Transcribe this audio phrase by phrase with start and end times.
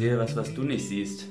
[0.00, 1.26] sehe was, was du nicht siehst.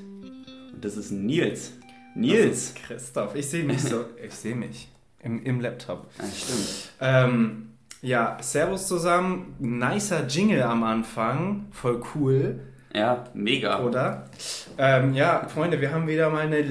[0.72, 1.72] Und das ist Nils.
[2.14, 2.72] Nils!
[2.74, 4.04] Christoph, ich sehe mich so.
[4.24, 4.88] Ich sehe mich.
[5.22, 6.06] Im, Im Laptop.
[6.18, 6.92] Ja, stimmt.
[7.00, 9.56] Ähm, ja, Servus zusammen.
[9.58, 11.66] Nicer Jingle am Anfang.
[11.72, 12.60] Voll cool.
[12.94, 13.84] Ja, mega.
[13.84, 14.30] Oder?
[14.78, 16.62] Ähm, ja, Freunde, wir haben wieder mal eine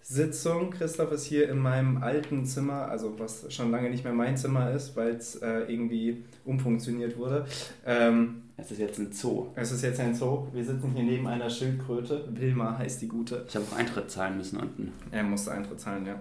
[0.00, 0.70] Live-Sitzung.
[0.70, 4.70] Christoph ist hier in meinem alten Zimmer, also was schon lange nicht mehr mein Zimmer
[4.72, 7.44] ist, weil es äh, irgendwie umfunktioniert wurde.
[7.86, 9.48] Ähm, Es ist jetzt ein Zoo.
[9.54, 10.48] es ist jetzt ein Zoo.
[10.52, 12.24] Wir sitzen hier neben einer Schildkröte.
[12.30, 13.44] Wilma heißt die gute.
[13.48, 14.92] Ich habe auch Eintritt zahlen müssen unten.
[15.10, 16.20] Er musste Eintritt zahlen, ja.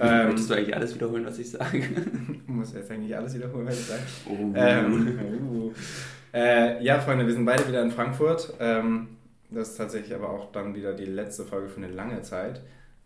[0.00, 1.82] Ähm, Möchtest du eigentlich alles wiederholen, was ich sage?
[2.46, 4.02] muss jetzt eigentlich alles wiederholen, was ich sage.
[4.28, 4.52] Oh.
[4.54, 5.18] Ähm,
[5.50, 5.72] uh.
[6.34, 8.54] äh, ja, Freunde, wir sind beide wieder in Frankfurt.
[8.58, 9.08] Ähm,
[9.50, 12.60] das ist tatsächlich aber auch dann wieder die letzte Folge für eine lange Zeit,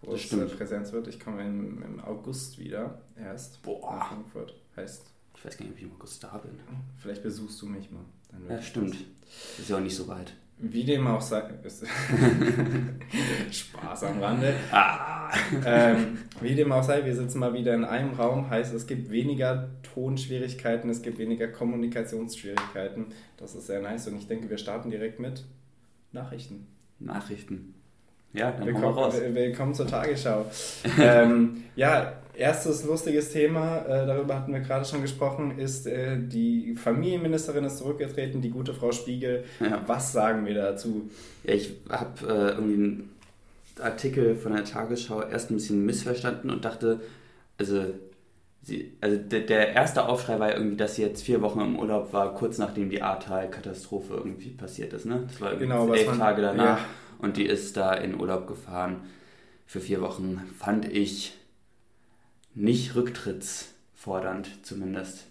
[0.06, 0.56] wo Das es stimmt.
[0.56, 1.08] Präsenz wird.
[1.08, 3.96] Ich komme im, im August wieder erst Boah.
[3.96, 4.54] nach Frankfurt.
[4.76, 6.52] Heißt, Ich weiß gar nicht, ob ich im August da bin.
[6.98, 8.04] vielleicht besuchst du mich mal.
[8.48, 8.96] Ja, stimmt.
[9.58, 10.34] Ist ja auch nicht so weit.
[10.58, 11.42] Wie dem auch sei.
[13.50, 14.54] Spaß am Rande.
[14.70, 15.30] Ah!
[15.64, 19.10] ähm, wie dem auch sei, wir sitzen mal wieder in einem Raum, heißt es gibt
[19.10, 23.06] weniger Tonschwierigkeiten, es gibt weniger Kommunikationsschwierigkeiten.
[23.36, 25.44] Das ist sehr nice und ich denke, wir starten direkt mit
[26.12, 26.66] Nachrichten.
[27.00, 27.73] Nachrichten.
[28.34, 29.14] Ja, dann Willkommen, raus.
[29.20, 30.44] will- willkommen zur Tagesschau.
[31.00, 36.74] ähm, ja, erstes lustiges Thema, äh, darüber hatten wir gerade schon gesprochen, ist äh, die
[36.74, 39.44] Familienministerin ist zurückgetreten, die gute Frau Spiegel.
[39.60, 39.82] Ja.
[39.86, 41.08] Was sagen wir dazu?
[41.44, 43.10] Ja, ich habe äh, irgendwie einen
[43.80, 47.02] Artikel von der Tagesschau erst ein bisschen missverstanden und dachte,
[47.56, 47.84] also,
[48.62, 52.34] sie, also der, erste Aufschrei war irgendwie, dass sie jetzt vier Wochen im Urlaub war,
[52.34, 55.06] kurz nachdem die Ahrtal-Katastrophe irgendwie passiert ist.
[55.06, 55.22] Ne?
[55.28, 56.84] Das war irgendwie Genau, was elf Tage danach ja.
[57.24, 59.00] Und die ist da in Urlaub gefahren
[59.66, 60.42] für vier Wochen.
[60.58, 61.32] Fand ich
[62.54, 65.26] nicht rücktrittsfordernd zumindest.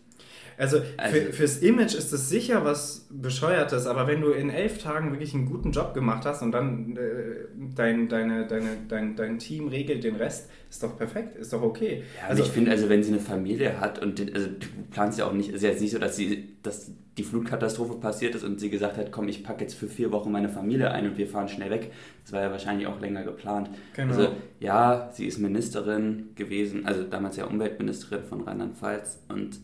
[0.57, 4.77] Also, Also- für, fürs Image ist es sicher was Bescheuertes, aber wenn du in elf
[4.81, 9.39] Tagen wirklich einen guten Job gemacht hast und dann äh, dein, deine, deine, dein, dein
[9.39, 12.03] Team regelt den Rest, ist doch perfekt, ist doch okay.
[12.19, 15.19] Ja, also ich finde, also wenn sie eine Familie hat und den, also du planst
[15.19, 18.43] ja auch nicht, ist ja jetzt nicht so, dass sie, dass die Flutkatastrophe passiert ist
[18.43, 21.17] und sie gesagt hat, komm, ich packe jetzt für vier Wochen meine Familie ein und
[21.17, 21.91] wir fahren schnell weg.
[22.23, 23.69] Das war ja wahrscheinlich auch länger geplant.
[23.95, 24.09] Genau.
[24.13, 29.59] Also ja, sie ist Ministerin gewesen, also damals ja Umweltministerin von Rheinland-Pfalz und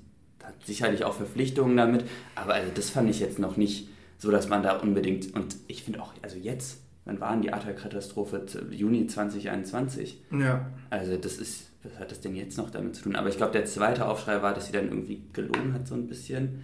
[0.49, 2.03] hat sicherlich auch Verpflichtungen damit,
[2.35, 5.83] aber also das fand ich jetzt noch nicht so, dass man da unbedingt, und ich
[5.83, 8.45] finde auch, also jetzt, wann war denn die Ahrtal-Katastrophe?
[8.69, 10.21] Juni 2021.
[10.31, 10.69] Ja.
[10.89, 13.15] Also das ist, was hat das denn jetzt noch damit zu tun?
[13.15, 16.07] Aber ich glaube, der zweite Aufschrei war, dass sie dann irgendwie gelogen hat so ein
[16.07, 16.63] bisschen.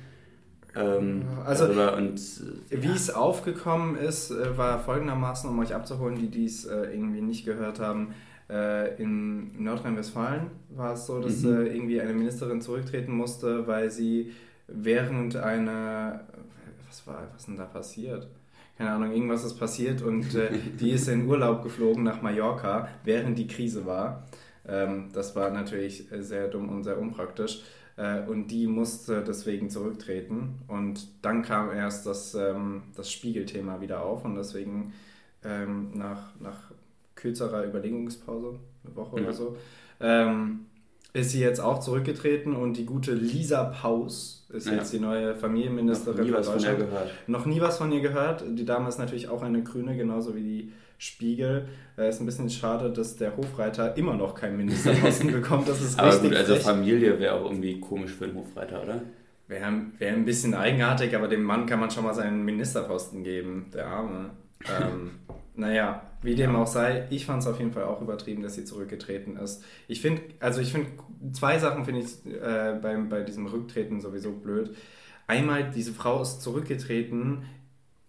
[0.75, 2.19] Ähm, Also, darüber und
[2.69, 7.22] äh, Wie es aufgekommen ist, äh, war folgendermaßen, um euch abzuholen, die dies äh, irgendwie
[7.22, 8.13] nicht gehört haben.
[8.50, 11.53] Äh, in Nordrhein-Westfalen war es so, dass Mhm.
[11.53, 14.31] äh, irgendwie eine Ministerin zurücktreten musste, weil sie
[14.67, 16.22] während einer.
[16.88, 18.28] Was war, was denn da passiert?
[18.78, 23.38] Keine Ahnung, irgendwas ist passiert und äh, die ist in Urlaub geflogen nach Mallorca, während
[23.38, 24.28] die Krise war.
[24.67, 27.62] Ähm, das war natürlich sehr dumm und sehr unpraktisch.
[28.27, 30.56] Und die musste deswegen zurücktreten.
[30.67, 34.25] Und dann kam erst das, ähm, das Spiegelthema wieder auf.
[34.25, 34.91] Und deswegen
[35.45, 36.72] ähm, nach, nach
[37.15, 39.23] kürzerer Überlegungspause, eine Woche Ja.
[39.23, 39.57] oder so,
[40.01, 40.65] ähm,
[41.13, 42.55] ist sie jetzt auch zurückgetreten.
[42.55, 44.73] Und die gute Lisa Paus ist Ja.
[44.73, 46.79] jetzt die neue noch Familienministerin nie was von Deutschland.
[46.79, 47.09] gehört.
[47.27, 48.43] Noch nie was von ihr gehört.
[48.47, 51.67] Die Dame ist natürlich auch eine Grüne, genauso wie die Spiegel.
[51.97, 55.67] Äh, ist ein bisschen schade, dass der Hofreiter immer noch keinen Ministerposten bekommt.
[55.69, 56.63] Das ist Aber richtig gut, also frech.
[56.63, 59.01] Familie wäre auch irgendwie komisch für einen Hofreiter, oder?
[59.47, 63.67] Wäre wär ein bisschen eigenartig, aber dem Mann kann man schon mal seinen Ministerposten geben,
[63.73, 64.31] der Arme.
[64.65, 65.11] Ähm,
[65.55, 68.66] naja, wie dem auch sei, ich fand es auf jeden Fall auch übertrieben, dass sie
[68.66, 69.63] zurückgetreten ist.
[69.88, 70.90] Ich finde, also ich finde,
[71.34, 74.75] zwei Sachen finde ich äh, beim, bei diesem Rücktreten sowieso blöd.
[75.27, 77.44] Einmal, diese Frau ist zurückgetreten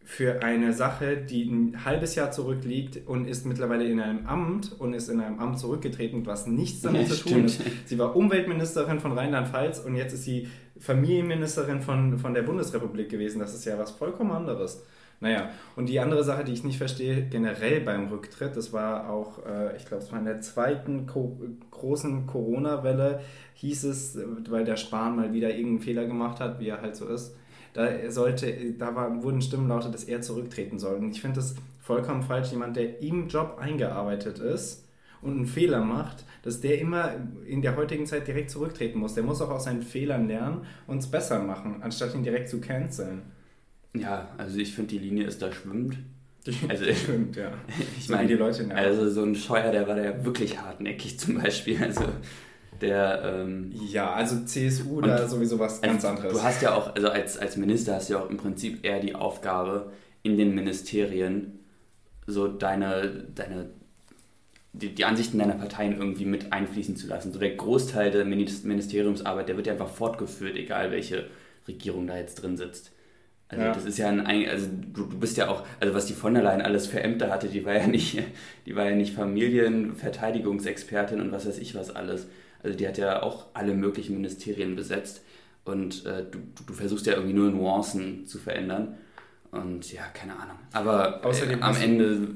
[0.02, 4.94] für eine Sache, die ein halbes Jahr zurückliegt und ist mittlerweile in einem Amt und
[4.94, 7.66] ist in einem Amt zurückgetreten, was nichts damit Ja, zu tun stimmt.
[7.66, 7.88] ist.
[7.88, 10.48] Sie war Umweltministerin von Rheinland-Pfalz und jetzt ist sie
[10.78, 13.40] Familienministerin von, von der Bundesrepublik gewesen.
[13.40, 14.84] Das ist ja was vollkommen anderes.
[15.20, 19.44] Naja, und die andere Sache, die ich nicht verstehe, generell beim Rücktritt, das war auch,
[19.46, 21.40] äh, ich glaube, es war in der zweiten Co
[21.70, 23.20] großen Corona-Welle,
[23.54, 24.18] hieß es,
[24.50, 27.34] weil der Spahn mal wieder irgendeinen Fehler gemacht hat, wie er halt so ist,
[27.72, 30.96] da sollte, da war, wurden Stimmen lautet, dass er zurücktreten soll.
[30.96, 34.86] Und ich finde das vollkommen falsch, jemand, der im Job eingearbeitet ist
[35.22, 37.12] und einen Fehler macht, dass der immer
[37.46, 39.14] in der heutigen Zeit direkt zurücktreten muss.
[39.14, 42.60] Der muss auch aus seinen Fehlern lernen und es besser machen, anstatt ihn direkt zu
[42.60, 43.22] canceln.
[44.00, 45.96] Ja, also ich finde, die Linie ist da schwimmend.
[46.68, 47.52] Also- stimmt, ja.
[47.98, 50.60] Ich So meine, die Leute der also so ein Scheuer, der war da ja wirklich
[50.60, 51.82] hartnäckig zum Beispiel.
[51.82, 52.04] Also
[52.80, 56.32] der, ähm, Ja, also CSU da sowieso was ganz also, anderes.
[56.32, 59.00] Du hast ja auch, also als, als Minister hast du ja auch im Prinzip eher
[59.00, 61.60] die Aufgabe, in den Ministerien
[62.26, 63.70] so deine, deine
[64.72, 67.32] die, die, Ansichten deiner Parteien irgendwie mit einfließen zu lassen.
[67.32, 71.26] So der Großteil der Ministeriumsarbeit, der wird ja einfach fortgeführt, egal welche
[71.66, 72.92] Regierung da jetzt drin sitzt.
[73.48, 73.72] Also ja.
[73.72, 76.42] das ist ja ein, also du, du bist ja auch, also was die von der
[76.42, 78.20] Leyen alles für Ämter hatte, die war ja nicht,
[78.66, 82.26] die war ja nicht Familienverteidigungsexpertin und was weiß ich was alles.
[82.62, 85.22] Also die hat ja auch alle möglichen Ministerien besetzt
[85.64, 88.96] und äh, du, du versuchst ja irgendwie nur Nuancen zu verändern.
[89.50, 90.56] Und ja, keine Ahnung.
[90.72, 92.28] Aber Außerdem äh, am Ende,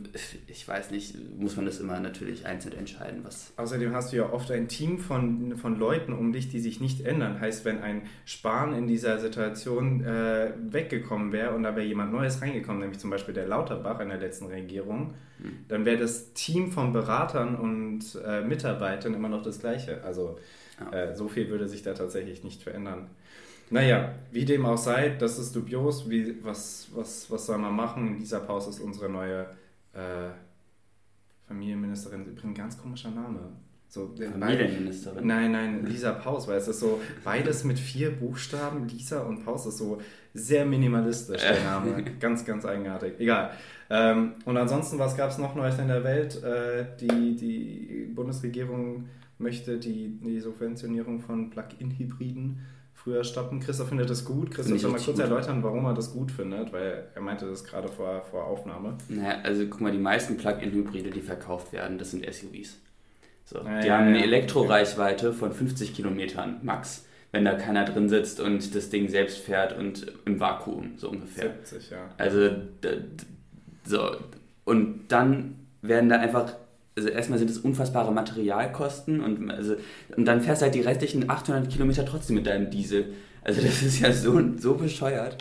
[0.46, 3.20] ich weiß nicht, muss man das immer natürlich einzeln entscheiden.
[3.24, 6.80] Was Außerdem hast du ja oft ein Team von, von Leuten um dich, die sich
[6.80, 7.40] nicht ändern.
[7.40, 12.40] Heißt, wenn ein Spahn in dieser Situation äh, weggekommen wäre und da wäre jemand Neues
[12.40, 15.64] reingekommen, nämlich zum Beispiel der Lauterbach in der letzten Regierung, hm.
[15.68, 20.02] dann wäre das Team von Beratern und äh, Mitarbeitern immer noch das gleiche.
[20.04, 20.38] Also
[20.80, 20.98] ja.
[20.98, 23.08] Äh, so viel würde sich da tatsächlich nicht verändern.
[23.70, 26.08] Naja, wie dem auch sei, das ist dubios.
[26.10, 28.18] Wie, was, was, was soll man machen?
[28.18, 29.46] Lisa Paus ist unsere neue
[29.92, 30.30] äh,
[31.46, 32.26] Familienministerin.
[32.26, 33.40] Übrigens ein ganz komischer Name.
[33.88, 35.26] So, Familienministerin?
[35.26, 38.86] Nein, nein, Lisa Paus, weil es ist so beides mit vier Buchstaben.
[38.86, 40.00] Lisa und Paus ist so
[40.32, 42.04] sehr minimalistisch, der Name.
[42.20, 43.14] ganz, ganz eigenartig.
[43.18, 43.50] Egal.
[43.88, 46.40] Ähm, und ansonsten, was gab es noch Neues in der Welt?
[46.42, 49.08] Äh, die, die Bundesregierung
[49.38, 52.60] möchte die, die Subventionierung von Plug-in-Hybriden
[53.02, 53.60] früher stoppen.
[53.60, 54.50] Christoph findet das gut.
[54.50, 55.20] Christoph, soll mal kurz gut.
[55.20, 58.96] erläutern, warum er das gut findet, weil er meinte das gerade vor, vor Aufnahme.
[59.08, 62.78] Naja, also guck mal, die meisten Plug-in-Hybride, die verkauft werden, das sind SUVs.
[63.44, 68.38] So, naja, die haben eine Elektroreichweite von 50 Kilometern max, wenn da keiner drin sitzt
[68.38, 71.54] und das Ding selbst fährt und im Vakuum, so ungefähr.
[71.64, 72.10] 70, ja.
[72.18, 72.50] Also,
[73.84, 74.16] so.
[74.64, 76.54] Und dann werden da einfach
[76.96, 79.76] also erstmal sind es unfassbare Materialkosten und, also,
[80.16, 83.14] und dann fährst du halt die restlichen 800 Kilometer trotzdem mit deinem Diesel.
[83.42, 85.38] Also das ist ja so, so bescheuert.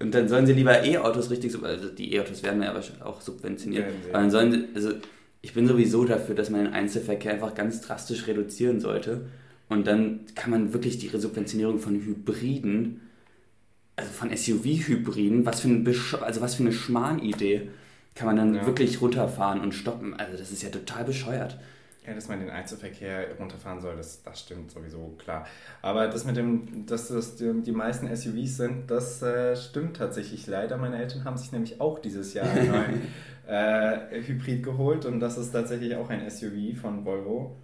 [0.00, 2.74] Und dann sollen sie lieber E-Autos richtig, also die E-Autos werden ja
[3.04, 4.92] auch subventioniert, ja, aber dann sollen sie, also
[5.40, 9.22] ich bin sowieso dafür, dass man den Einzelverkehr einfach ganz drastisch reduzieren sollte.
[9.68, 13.00] Und dann kann man wirklich die Resubventionierung von Hybriden,
[13.96, 15.86] also von SUV-Hybriden, was für, ein
[16.20, 17.68] also was für eine Schmarrn-Idee
[18.18, 18.66] kann man dann ja.
[18.66, 20.12] wirklich runterfahren und stoppen.
[20.14, 21.56] Also das ist ja total bescheuert.
[22.04, 25.46] Ja, dass man den Einzelverkehr runterfahren soll, das, das stimmt sowieso, klar.
[25.82, 30.78] Aber das mit dem, dass das die, meisten SUVs sind, das äh, stimmt tatsächlich leider.
[30.78, 33.02] Meine Eltern haben sich nämlich auch dieses Jahr einen neuen
[33.46, 37.54] äh, Hybrid geholt und das ist tatsächlich auch ein SUV von Volvo.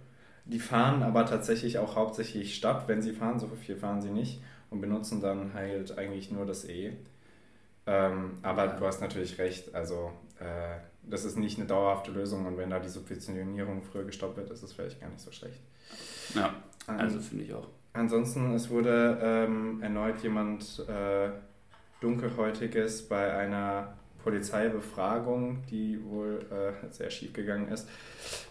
[0.45, 4.41] Die fahren aber tatsächlich auch hauptsächlich Stadt, wenn sie fahren, so viel fahren sie nicht
[4.69, 6.93] und benutzen dann halt eigentlich nur das E.
[7.87, 8.73] Ähm, aber ja.
[8.73, 12.79] du hast natürlich recht, also äh, das ist nicht eine dauerhafte Lösung und wenn da
[12.79, 15.61] die Subventionierung früher gestoppt wird, ist es vielleicht gar nicht so schlecht.
[16.33, 16.53] Ja,
[16.87, 17.67] also finde ich auch.
[17.93, 21.29] Ansonsten, es wurde ähm, erneut jemand äh,
[22.01, 23.93] Dunkelhäutiges bei einer
[24.23, 27.87] Polizeibefragung, die wohl äh, sehr schief gegangen ist,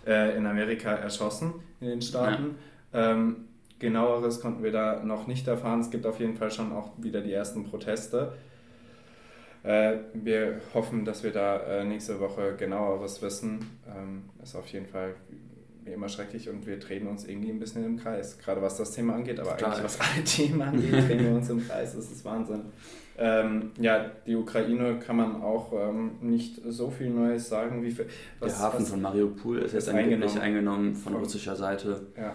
[0.06, 2.54] äh, in Amerika erschossen, in den Staaten.
[2.92, 3.10] Ja.
[3.10, 3.48] Ähm,
[3.80, 5.80] genaueres konnten wir da noch nicht erfahren.
[5.80, 8.32] Es gibt auf jeden Fall schon auch wieder die ersten Proteste.
[9.64, 13.60] Äh, wir hoffen, dass wir da äh, nächste Woche genaueres wissen.
[13.88, 15.14] Ähm, ist auf jeden Fall
[15.84, 18.92] wie immer schrecklich und wir drehen uns irgendwie ein bisschen im Kreis, gerade was das
[18.92, 19.72] Thema angeht, aber Klar.
[19.72, 22.62] eigentlich was alle Themen angeht, drehen wir uns im Kreis, das ist Wahnsinn.
[23.16, 27.82] Ähm, ja, die Ukraine kann man auch ähm, nicht so viel Neues sagen.
[27.84, 28.06] Wie viel,
[28.40, 32.06] was, Der Hafen von Mariupol ist jetzt angeblich eingenommen von russischer Seite.
[32.16, 32.34] Ja.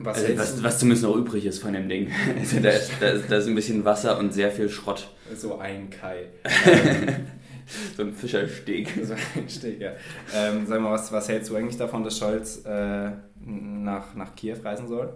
[0.00, 2.10] Was, also, was, was, zumindest noch übrig ist von dem Ding.
[2.38, 5.10] Also da, ist, da, ist, da ist ein bisschen Wasser und sehr viel Schrott.
[5.34, 6.26] So ein Kai.
[7.96, 8.90] so ein Fischersteg.
[9.04, 9.92] So ein Steg, ja.
[10.34, 13.10] Ähm, sag mal, was, was hältst du eigentlich davon, dass Scholz äh,
[13.44, 15.14] nach, nach Kiew reisen soll?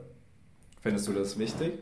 [0.80, 1.74] Findest du das wichtig?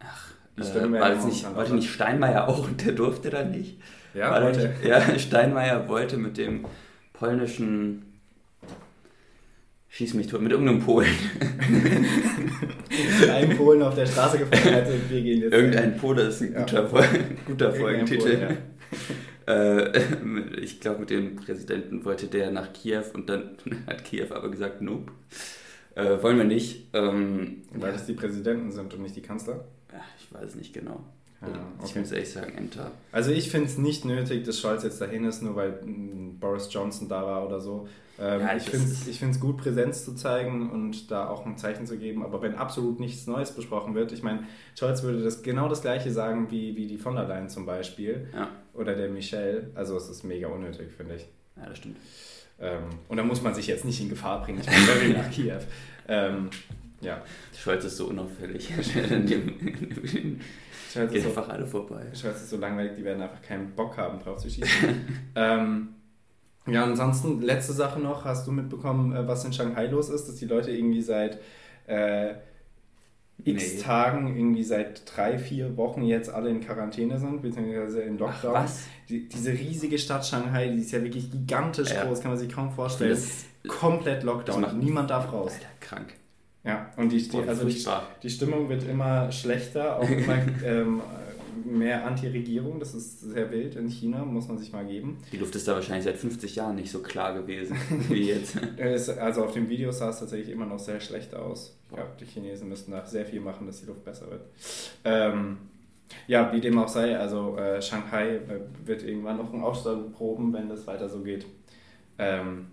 [0.00, 3.80] Ach, äh, war das nicht, wollte nicht Steinmeier auch und der durfte dann nicht?
[4.12, 4.70] Ja, wollte.
[4.70, 6.64] Nicht, ja, Steinmeier wollte mit dem
[7.12, 8.09] polnischen
[9.92, 11.10] Schieß mich tot, mit irgendeinem Polen.
[13.28, 15.52] Ein Polen auf der Straße gefahren hat und wir gehen jetzt.
[15.52, 17.08] Irgendein Pole ist ein guter, ja.
[17.44, 18.36] guter Folgentitel.
[18.36, 18.58] Polen,
[19.46, 19.52] ja.
[19.52, 23.56] äh, ich glaube, mit dem Präsidenten wollte der nach Kiew und dann
[23.88, 25.10] hat Kiew aber gesagt, nope.
[25.96, 26.86] Äh, wollen wir nicht.
[26.92, 29.64] Ähm, Weil das die Präsidenten sind und nicht die Kanzler?
[30.20, 31.04] Ich weiß es nicht genau.
[31.42, 31.86] Ja, okay.
[31.86, 32.92] Ich muss ehrlich sagen, Enter.
[33.12, 36.68] Also ich finde es nicht nötig, dass Scholz jetzt dahin ist, nur weil mm, Boris
[36.70, 37.88] Johnson da war oder so.
[38.20, 41.96] Ähm, ja, ich finde es gut, Präsenz zu zeigen und da auch ein Zeichen zu
[41.96, 42.22] geben.
[42.22, 44.44] Aber wenn absolut nichts Neues besprochen wird, ich meine,
[44.78, 48.28] Scholz würde das genau das gleiche sagen wie, wie die von der Leyen zum Beispiel.
[48.34, 48.50] Ja.
[48.74, 49.70] Oder der Michel.
[49.74, 51.26] Also es ist mega unnötig, finde ich.
[51.56, 51.96] Ja, das stimmt.
[52.60, 54.60] Ähm, und da muss man sich jetzt nicht in Gefahr bringen.
[54.60, 55.60] Ich bin nach Kiew.
[56.06, 56.50] Ähm,
[57.00, 57.22] ja.
[57.56, 58.68] Scholz ist so unauffällig.
[60.92, 62.02] Geht so, einfach alle vorbei.
[62.14, 64.88] Schweiz ist so langweilig, die werden einfach keinen Bock haben, drauf zu schießen.
[65.36, 65.88] ähm,
[66.72, 70.36] ja, ansonsten, letzte Sache noch, hast du mitbekommen, äh, was in Shanghai los ist, dass
[70.36, 71.38] die Leute irgendwie seit
[71.86, 72.34] äh,
[73.44, 73.80] x nee.
[73.80, 78.54] Tagen, irgendwie seit drei, vier Wochen jetzt alle in Quarantäne sind, beziehungsweise in Lockdown.
[78.54, 78.84] Ach, was?
[79.08, 82.04] Die, diese riesige Stadt Shanghai, die ist ja wirklich gigantisch ja.
[82.04, 83.10] groß, kann man sich kaum vorstellen.
[83.10, 85.52] Das, Komplett Lockdown, niemand darf raus.
[85.52, 86.14] Alter, krank.
[86.64, 87.84] Ja, und die, die, also die,
[88.22, 91.00] die Stimmung wird immer schlechter, auch immer ähm,
[91.64, 92.80] mehr Anti-Regierung.
[92.80, 95.18] Das ist sehr wild in China, muss man sich mal geben.
[95.32, 97.76] Die Luft ist da wahrscheinlich seit 50 Jahren nicht so klar gewesen
[98.08, 98.58] wie jetzt.
[99.18, 101.78] also auf dem Video sah es tatsächlich immer noch sehr schlecht aus.
[101.88, 104.42] Ich glaube, die Chinesen müssten da sehr viel machen, dass die Luft besser wird.
[105.04, 105.58] Ähm,
[106.26, 110.52] ja, wie dem auch sei, also äh, Shanghai äh, wird irgendwann noch einen Aufstand proben,
[110.52, 111.46] wenn das weiter so geht.
[112.18, 112.66] Ähm,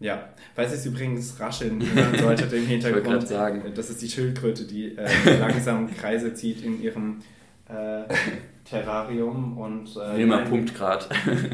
[0.00, 3.62] ja, falls es übrigens rascheln hören solltet im Hintergrund, sagen.
[3.74, 7.20] das ist die Schildkröte, die äh, langsam Kreise zieht in ihrem
[7.68, 8.04] äh,
[8.64, 11.06] Terrarium und äh, Wilma pumpt gerade.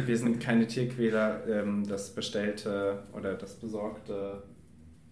[0.06, 4.42] wir sind keine Tierquäler, ähm, das bestellte oder das besorgte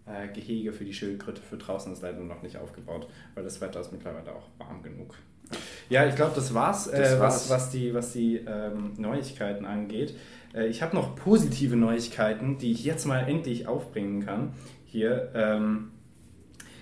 [0.06, 3.80] äh, Gehege für die Schildkröte für draußen ist leider noch nicht aufgebaut, weil das Wetter
[3.80, 5.14] ist mittlerweile auch warm genug.
[5.88, 7.34] Ja, ich glaube, das war's, äh, das war's.
[7.34, 10.14] Was, was die, was die ähm, Neuigkeiten angeht.
[10.54, 14.52] Äh, ich habe noch positive Neuigkeiten, die ich jetzt mal endlich aufbringen kann.
[14.84, 15.30] Hier.
[15.34, 15.92] Ähm,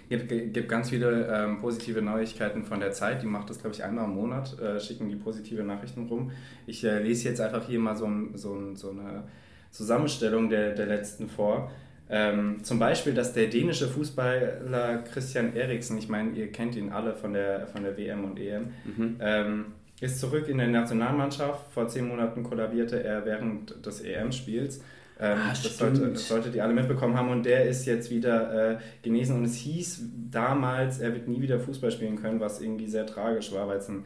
[0.08, 3.22] gibt, gibt ganz viele ähm, positive Neuigkeiten von der Zeit.
[3.22, 6.30] Die macht das, glaube ich, einmal im Monat, äh, schicken die positive Nachrichten rum.
[6.66, 9.24] Ich äh, lese jetzt einfach hier mal so, so, so eine
[9.70, 11.70] Zusammenstellung der, der letzten vor.
[12.08, 17.14] Ähm, zum Beispiel, dass der dänische Fußballer Christian Eriksen, ich meine, ihr kennt ihn alle
[17.14, 19.16] von der, von der WM und EM, mhm.
[19.20, 19.64] ähm,
[20.00, 21.72] ist zurück in der Nationalmannschaft.
[21.72, 24.82] Vor zehn Monaten kollabierte er während des EM-Spiels.
[25.18, 27.30] Ähm, ah, das, sollte, das solltet ihr alle mitbekommen haben.
[27.30, 29.36] Und der ist jetzt wieder äh, genesen.
[29.36, 33.52] Und es hieß damals, er wird nie wieder Fußball spielen können, was irgendwie sehr tragisch
[33.52, 34.04] war, weil es ein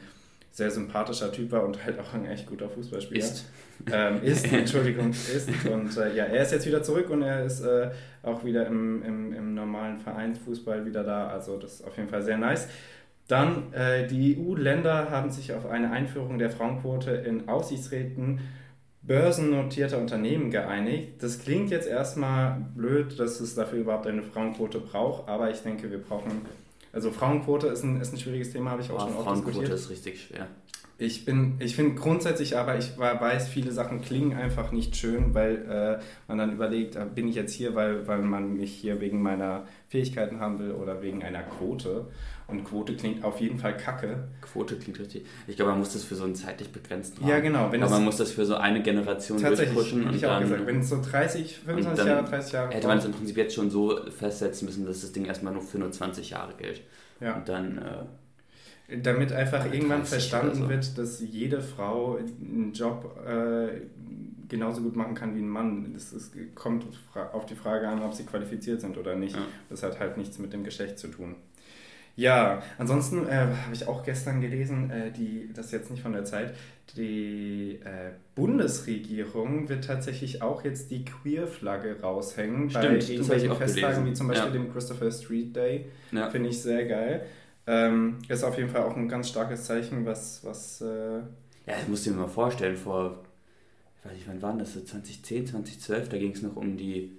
[0.53, 3.25] sehr sympathischer Typ war und halt auch ein echt guter Fußballspieler.
[3.25, 3.47] Ist.
[3.91, 5.49] Ähm, ist, Entschuldigung, ist.
[5.67, 7.91] Und äh, ja, er ist jetzt wieder zurück und er ist äh,
[8.23, 11.29] auch wieder im, im, im normalen Vereinsfußball wieder da.
[11.29, 12.69] Also das ist auf jeden Fall sehr nice.
[13.29, 18.41] Dann, äh, die EU-Länder haben sich auf eine Einführung der Frauenquote in Aufsichtsräten
[19.03, 21.23] börsennotierter Unternehmen geeinigt.
[21.23, 25.91] Das klingt jetzt erstmal blöd, dass es dafür überhaupt eine Frauenquote braucht, aber ich denke,
[25.91, 26.43] wir brauchen.
[26.93, 29.61] Also Frauenquote ist ein, ist ein schwieriges Thema, habe ich auch oh, schon oft Frauenquote
[29.61, 29.79] diskutiert.
[29.79, 30.47] ist richtig schwer.
[31.01, 35.57] Ich bin, ich finde grundsätzlich aber, ich weiß, viele Sachen klingen einfach nicht schön, weil
[35.67, 39.23] äh, man dann überlegt, äh, bin ich jetzt hier, weil, weil man mich hier wegen
[39.23, 42.09] meiner Fähigkeiten haben will oder wegen einer Quote.
[42.51, 44.29] Und Quote klingt auf jeden Fall kacke.
[44.41, 45.27] Quote klingt richtig.
[45.47, 47.31] Ich glaube, man muss das für so einen zeitlich begrenzten Rahmen.
[47.31, 47.71] Ja, genau.
[47.71, 50.07] Wenn Aber man muss das für so eine Generation durchpushen.
[50.07, 50.67] Und ich auch gesagt.
[50.67, 52.75] Wenn es so 30, 25 Jahre, 30 Jahre.
[52.75, 55.63] Hätte man es im Prinzip jetzt schon so festsetzen müssen, dass das Ding erstmal nur
[55.63, 56.83] für nur 20 Jahre gilt.
[57.21, 57.37] Ja.
[57.37, 57.79] Und dann.
[57.79, 60.69] Äh, Damit einfach irgendwann verstanden so.
[60.69, 63.83] wird, dass jede Frau einen Job äh,
[64.51, 65.95] genauso gut machen kann wie ein Mann.
[65.97, 66.85] Es, es kommt
[67.33, 69.35] auf die Frage an, ob sie qualifiziert sind oder nicht.
[69.35, 69.43] Ja.
[69.71, 71.37] Das hat halt nichts mit dem Geschlecht zu tun.
[72.21, 76.13] Ja, ansonsten äh, habe ich auch gestern gelesen, äh, die, das ist jetzt nicht von
[76.13, 76.55] der Zeit,
[76.95, 84.13] die äh, Bundesregierung wird tatsächlich auch jetzt die Queer-Flagge raushängen Stimmt, bei irgendwelchen Festtagen, wie
[84.13, 84.53] zum Beispiel ja.
[84.53, 85.87] dem Christopher Street Day.
[86.13, 86.29] Ja.
[86.29, 87.25] Finde ich sehr geil.
[87.67, 90.45] Ähm, ist auf jeden Fall auch ein ganz starkes Zeichen, was.
[90.45, 91.23] was äh ja,
[91.67, 93.23] das musst du dir mal vorstellen, vor,
[93.99, 97.13] ich weiß nicht, wann war das, 2010, 2012, da ging es noch um die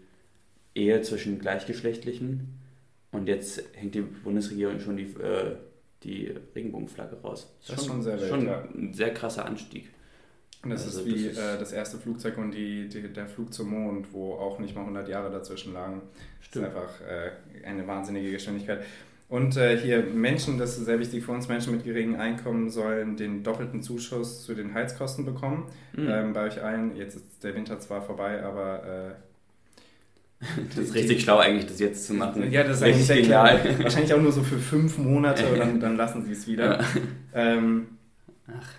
[0.75, 2.60] Ehe zwischen Gleichgeschlechtlichen.
[3.11, 5.55] Und jetzt hängt die Bundesregierung schon die, äh,
[6.03, 7.53] die Regenbogenflagge raus.
[7.59, 9.89] Das, das ist schon, sehr schon ein sehr krasser Anstieg.
[10.63, 13.27] Und das also ist wie das, ist äh, das, erste Flugzeug und die, die, der
[13.27, 16.03] Flug zum Mond, wo auch nicht mal 100 Jahre dazwischen lagen.
[16.39, 16.67] Stimmt.
[16.67, 18.83] Das ist einfach äh, eine wahnsinnige Geschwindigkeit.
[19.27, 23.15] Und äh, hier Menschen, das ist sehr wichtig für uns, Menschen mit geringem Einkommen sollen
[23.15, 25.67] den doppelten Zuschuss zu den Heizkosten bekommen.
[25.93, 26.07] Mhm.
[26.09, 29.13] Ähm, bei euch allen, jetzt ist der Winter zwar vorbei, aber äh,
[30.75, 32.51] das ist richtig schlau eigentlich, das jetzt zu machen.
[32.51, 33.59] Ja, das ist eigentlich sehr genial.
[33.59, 33.79] Klar.
[33.83, 36.79] Wahrscheinlich auch nur so für fünf Monate und dann, dann lassen sie es wieder.
[36.79, 36.85] Ja.
[37.33, 37.87] Ähm,
[38.47, 38.69] Ach.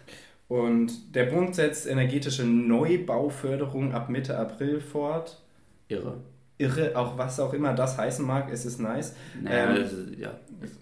[0.49, 5.41] Und der Bund setzt energetische Neubauförderung ab Mitte April fort.
[5.89, 6.21] Irre
[6.63, 9.15] irre, auch was auch immer das heißen mag, es ist nice.
[9.41, 10.31] Naja, ähm, ist, ja.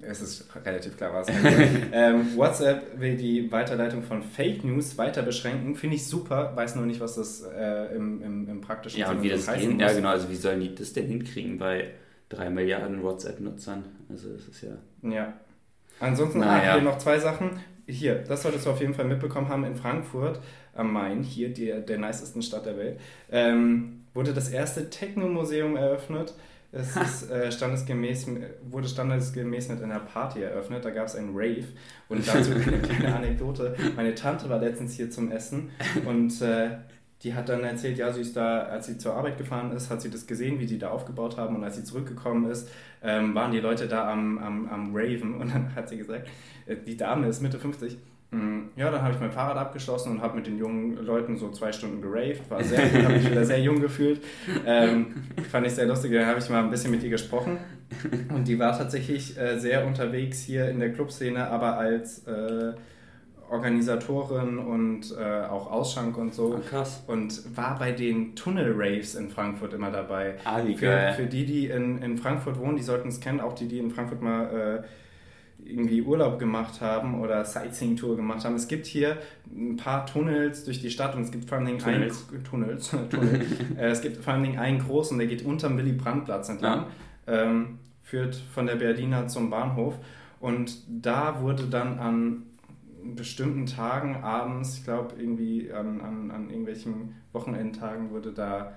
[0.02, 1.28] Es ist relativ klar, was.
[1.92, 5.74] ähm, WhatsApp will die Weiterleitung von Fake News weiter beschränken.
[5.74, 9.18] Finde ich super, weiß nur nicht, was das äh, im, im, im praktischen ja, Sinne
[9.18, 9.80] und wie das heißen geht.
[9.80, 11.92] Ja, genau, also wie sollen die das denn hinkriegen bei
[12.28, 13.84] drei Milliarden WhatsApp-Nutzern?
[14.10, 15.10] Also das ist ja...
[15.10, 15.32] Ja.
[15.98, 16.72] Ansonsten naja.
[16.72, 17.60] haben wir noch zwei Sachen.
[17.86, 20.40] Hier, das solltest du auf jeden Fall mitbekommen haben in Frankfurt
[20.74, 23.00] am Main, hier die, der nicesten Stadt der Welt.
[23.30, 26.34] Ähm, wurde das erste Techno-Museum eröffnet.
[26.72, 28.28] Es ist, äh, standesgemäß,
[28.68, 30.84] wurde standesgemäß mit einer Party eröffnet.
[30.84, 31.66] Da gab es einen Rave.
[32.08, 33.74] Und dazu eine kleine Anekdote.
[33.96, 35.70] Meine Tante war letztens hier zum Essen
[36.06, 36.70] und äh,
[37.22, 40.00] die hat dann erzählt, ja, sie ist da, als sie zur Arbeit gefahren ist, hat
[40.00, 41.56] sie das gesehen, wie die da aufgebaut haben.
[41.56, 42.68] Und als sie zurückgekommen ist,
[43.02, 45.34] ähm, waren die Leute da am, am, am Raven.
[45.34, 46.28] Und dann hat sie gesagt,
[46.66, 48.09] äh, die Dame ist Mitte 50 Mm,
[48.76, 51.72] ja, dann habe ich mein Fahrrad abgeschlossen und habe mit den jungen Leuten so zwei
[51.72, 52.48] Stunden geraved.
[52.48, 54.22] War sehr, habe mich wieder sehr jung gefühlt.
[54.64, 56.12] Ähm, fand ich sehr lustig.
[56.12, 57.58] Dann habe ich mal ein bisschen mit ihr gesprochen.
[58.32, 62.72] Und die war tatsächlich äh, sehr unterwegs hier in der Clubszene, aber als äh,
[63.50, 66.54] Organisatorin und äh, auch Ausschank und so.
[66.54, 67.02] Ah, krass.
[67.08, 70.36] Und war bei den Tunnel-Raves in Frankfurt immer dabei.
[70.44, 71.14] Ah, wie Für, geil.
[71.14, 73.90] für die, die in, in Frankfurt wohnen, die sollten es kennen, auch die, die in
[73.90, 74.86] Frankfurt mal äh,
[75.70, 78.54] irgendwie Urlaub gemacht haben oder Sightseeing-Tour gemacht haben.
[78.54, 79.18] Es gibt hier
[79.50, 82.26] ein paar Tunnels durch die Stadt und es gibt vor allen Dingen Tunnels.
[82.30, 83.46] einen Tunnels, Tunnel.
[83.78, 86.86] äh, es gibt vor allen Dingen einen großen, der geht unterm Willy-Brandt-Platz entlang,
[87.26, 89.98] ähm, führt von der Berliner zum Bahnhof
[90.40, 92.42] und da wurde dann an
[93.14, 98.72] bestimmten Tagen abends, ich glaube irgendwie an, an, an irgendwelchen Wochenendtagen wurde da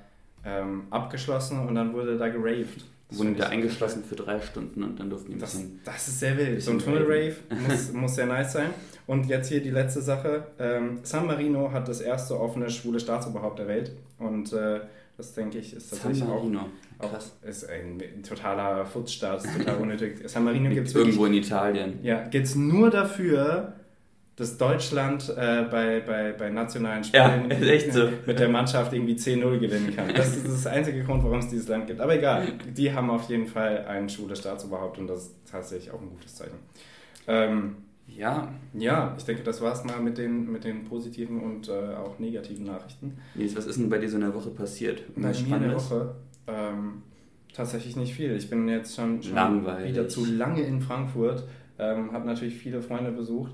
[0.46, 2.86] ähm, abgeschlossen und dann wurde da geraved.
[3.12, 5.80] Wurden ich- eingeschlossen für drei Stunden und dann durften die ein das, bisschen.
[5.86, 6.62] das ist sehr wild.
[6.62, 7.36] So ein Tunnel-Rave
[7.68, 8.70] muss, muss sehr nice sein.
[9.06, 10.48] Und jetzt hier die letzte Sache.
[10.60, 13.92] Ähm, San Marino hat das erste offene schwule Staatsoberhaupt der Welt.
[14.18, 14.80] Und äh,
[15.18, 16.70] das, denke ich, ist tatsächlich auch, Marino.
[17.00, 17.34] auch Krass.
[17.44, 20.22] ist ein totaler Futzstaat, ist total unnötig.
[20.28, 22.00] San Marino gibt es wirklich Irgendwo in Italien.
[22.02, 23.74] ja, geht's nur dafür,
[24.36, 28.10] dass Deutschland äh, bei, bei, bei nationalen Ja, Spielen echt so.
[28.26, 30.14] mit der Mannschaft irgendwie 10-0 gewinnen kann.
[30.16, 32.00] Das ist das einzige Grund, warum es dieses Land gibt.
[32.02, 36.02] Aber egal, die haben auf jeden Fall ein schwules Staatsoberhaupt und das ist tatsächlich auch
[36.02, 36.56] ein gutes Zeichen.
[37.28, 37.76] Ähm,
[38.08, 42.18] Ja, ja, ich denke, das war's mal mit den, mit den positiven und äh, auch
[42.20, 43.18] negativen Nachrichten.
[43.36, 45.04] Nils, was ist denn bei dir so in der Woche passiert?
[45.16, 45.76] Bei mir in der?
[45.76, 46.16] Woche
[46.48, 47.04] ähm,
[47.54, 48.36] tatsächlich nicht viel.
[48.36, 51.44] Ich bin jetzt schon, schon wieder zu lange in Frankfurt,
[51.80, 53.52] ähm, habe natürlich viele Freunde besucht.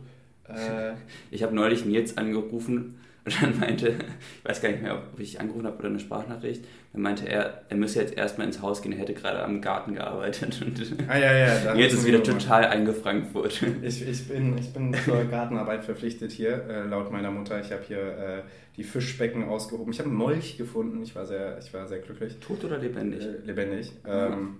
[0.49, 0.93] Äh,
[1.31, 5.39] Ich habe neulich Nils angerufen und dann meinte, ich weiß gar nicht mehr, ob ich
[5.39, 8.91] angerufen habe oder eine Sprachnachricht, dann meinte er, er müsse jetzt erstmal ins Haus gehen,
[8.93, 11.75] er hätte gerade am Garten gearbeitet und ah ja, ja.
[11.75, 12.41] jetzt ist wieder gemacht.
[12.41, 13.61] total eingefrankfurt.
[13.83, 17.59] Ich, ich, bin, ich bin zur Gartenarbeit verpflichtet hier, äh, laut meiner Mutter.
[17.61, 18.41] Ich habe hier äh,
[18.77, 19.91] die Fischbecken ausgehoben.
[19.93, 21.03] Ich habe einen Molch gefunden.
[21.03, 22.37] Ich war sehr, ich war sehr glücklich.
[22.39, 23.21] Tot oder lebendig?
[23.21, 23.91] Äh, lebendig.
[24.07, 24.57] Ähm,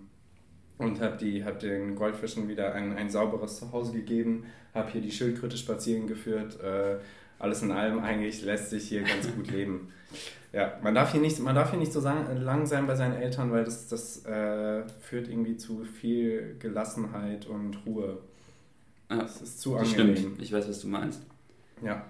[0.80, 4.46] und habe hab den Goldfischen wieder ein, ein sauberes Zuhause gegeben.
[4.74, 6.60] Habe hier die Schildkröte spazieren geführt.
[6.62, 6.96] Äh,
[7.38, 9.92] alles in allem eigentlich lässt sich hier ganz gut leben.
[10.52, 13.52] Ja, man darf hier nicht, man darf hier nicht so lang sein bei seinen Eltern,
[13.52, 18.18] weil das, das äh, führt irgendwie zu viel Gelassenheit und Ruhe.
[19.10, 20.16] Das ist zu angenehm.
[20.16, 21.22] stimmt, ich weiß, was du meinst.
[21.84, 22.06] Ja.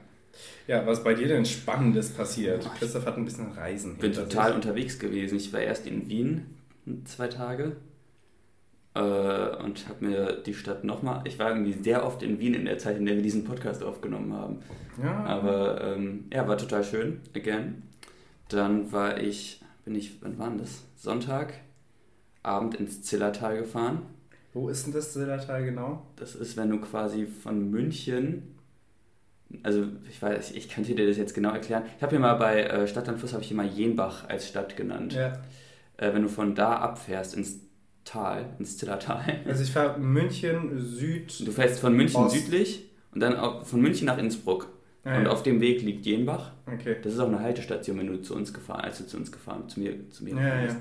[0.68, 2.70] Ja, was bei dir denn Spannendes passiert?
[2.78, 3.94] Christoph hat ein bisschen Reisen.
[3.94, 4.56] Ich bin total sich.
[4.56, 5.38] unterwegs gewesen.
[5.38, 6.46] Ich war erst in Wien
[7.06, 7.76] zwei Tage
[9.00, 11.22] äh, und habe mir die Stadt nochmal.
[11.26, 13.84] Ich war irgendwie sehr oft in Wien in der Zeit, in der wir diesen Podcast
[13.84, 14.60] aufgenommen haben.
[15.02, 17.84] Ja, Aber ähm, ja, war total schön, again.
[18.50, 20.84] Dann war ich, bin ich, wann war denn das?
[20.98, 21.54] Sonntag,
[22.44, 24.02] Abend ins Zillertal gefahren.
[24.54, 26.06] wo ist denn das Zillertal genau?
[26.18, 28.56] Das ist, wenn du quasi von München,
[29.64, 31.84] also ich weiß, ich kann dir das jetzt genau erklären.
[31.98, 34.76] Ich habe hier mal bei äh, Stadtland Fluss, habe ich hier mal Jenbach als Stadt
[34.76, 35.14] genannt.
[35.14, 35.40] Ja.
[35.98, 37.60] Äh, wenn du von da abfährst ins
[38.10, 39.22] Tal, ins Zillertal.
[39.46, 41.46] Also ich fahre München, Süd.
[41.46, 42.36] Du fährst von München Ost.
[42.36, 44.68] südlich und dann von München nach Innsbruck.
[45.04, 45.30] Ah, Und ja.
[45.32, 46.52] auf dem Weg liegt Jenbach.
[46.66, 46.98] Okay.
[47.04, 49.70] Das ist auch eine Haltestation, wenn du zu uns gefahren, als du zu uns gefahren,
[49.70, 50.66] zu mir, zu mir Ja, gefahren ja.
[50.66, 50.78] bist.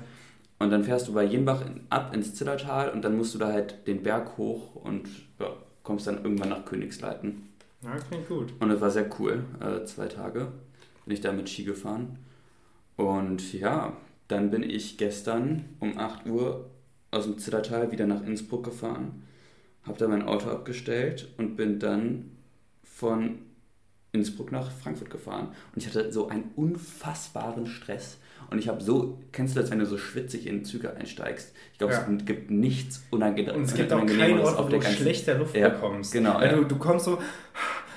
[0.59, 3.47] Und dann fährst du bei Jenbach in, ab ins Zillertal und dann musst du da
[3.51, 5.07] halt den Berg hoch und
[5.39, 7.43] ja, kommst dann irgendwann nach Königsleiten.
[7.83, 8.53] Ja, klingt gut.
[8.59, 9.45] Und das war sehr cool.
[9.61, 10.51] Äh, zwei Tage
[11.05, 12.17] bin ich da mit Ski gefahren.
[12.97, 13.93] Und ja,
[14.27, 16.69] dann bin ich gestern um 8 Uhr
[17.11, 19.23] aus dem Zillertal wieder nach Innsbruck gefahren,
[19.83, 22.31] habe da mein Auto abgestellt und bin dann
[22.83, 23.39] von
[24.11, 25.49] Innsbruck nach Frankfurt gefahren.
[25.73, 28.17] Und ich hatte so einen unfassbaren Stress.
[28.49, 31.53] Und ich habe so, kennst du das, wenn du so schwitzig in Züge einsteigst?
[31.73, 32.07] Ich glaube, Ja.
[32.17, 35.69] es gibt nichts unangenehm, Und es gibt auch keinen Ort, wo du schlechter Luft Ja,
[35.69, 36.11] bekommst.
[36.11, 36.55] genau, ja.
[36.55, 37.19] du, du kommst so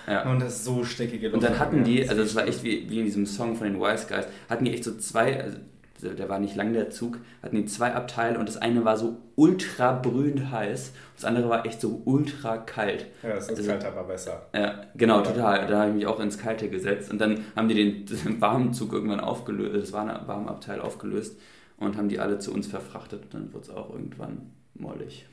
[0.06, 0.30] Ja.
[0.30, 1.34] und das ist so steckige Luft.
[1.36, 3.80] Und dann hatten die, also es war echt wie, wie in diesem Song von den
[3.80, 5.56] Wise Guys, hatten die echt so zwei, also
[6.02, 9.16] der war nicht lang der Zug, hatten die zwei Abteile und das eine war so
[9.36, 13.06] ultra brühend heiß, das andere war echt so ultra kalt.
[13.22, 14.46] Ja, das ist Also- kalt, aber besser.
[14.54, 15.22] Ja, genau, Ja.
[15.22, 15.66] total.
[15.66, 18.72] Da habe ich mich auch ins Kalte gesetzt und dann haben die den, den warmen
[18.74, 21.38] Zug irgendwann aufgelöst, das warme warme Abteil aufgelöst
[21.78, 25.26] und haben die alle zu uns verfrachtet und dann wurde es auch irgendwann mollig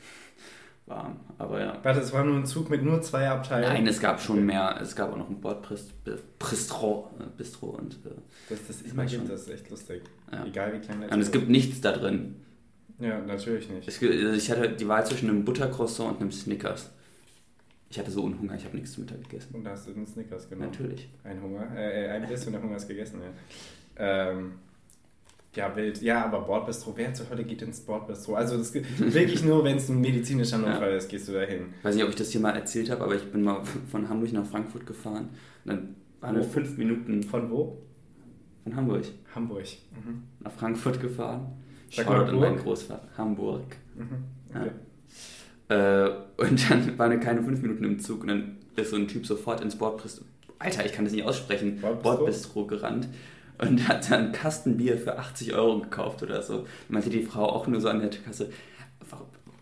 [0.90, 1.18] warm.
[1.38, 1.78] Aber ja.
[1.84, 3.72] Warte, es war nur ein Zug mit nur zwei Abteilen.
[3.72, 4.78] Nein, es gab schon mehr.
[4.82, 8.10] Es gab auch noch ein Bordbistro äh, Bistro und, äh,
[8.50, 10.02] das Das immer gibt, schon- das ist echt lustig.
[10.32, 10.46] Ja.
[10.46, 12.36] Egal wie klein der und es gibt nichts da drin.
[13.00, 13.88] Ja, natürlich nicht.
[13.88, 16.90] Es, also ich hatte die Wahl zwischen einem Buttercroissant und einem Snickers.
[17.90, 19.56] Ich hatte so einen Hunger, ich habe nichts zu Mittag gegessen.
[19.56, 20.70] Und da hast du einen Snickers genommen.
[20.72, 21.10] Natürlich.
[21.24, 23.30] Ein Hunger, äh, ein Biss und der Hunger ist gegessen, ja.
[24.32, 24.52] Ähm,
[25.56, 26.02] ja, wild.
[26.02, 28.36] Ja, aber Bordbistro, wer zur Hölle geht ins Bordbistro?
[28.36, 30.98] Also das wirklich nur, wenn es ein medizinischer Notfall ja.
[30.98, 31.74] ist, gehst du da hin.
[31.82, 34.32] Weiß nicht, ob ich das hier mal erzählt habe, aber ich bin mal von Hamburg
[34.32, 35.30] nach Frankfurt gefahren.
[35.66, 37.24] Und dann waren wir fünf Minuten.
[37.24, 37.78] Von wo?
[38.64, 39.06] Von Hamburg.
[39.34, 39.66] Hamburg.
[39.92, 40.24] Mhm.
[40.40, 41.48] Nach Frankfurt gefahren.
[41.90, 43.08] Shoutout an meinen Großvater.
[43.18, 43.76] Hamburg.
[43.96, 44.56] Mhm.
[44.56, 44.72] Okay.
[45.70, 46.06] Ja.
[46.06, 49.08] Äh, und dann waren wir keine fünf Minuten im Zug und dann ist so ein
[49.08, 50.26] Typ sofort ins Bordbistro.
[50.60, 51.80] Alter, ich kann das nicht aussprechen.
[51.82, 53.08] Bordbistro, Bordbistro gerannt
[53.60, 56.66] und hat dann ein Kastenbier für 80 Euro gekauft oder so.
[56.88, 58.50] Meinte die Frau auch nur so an der Kasse.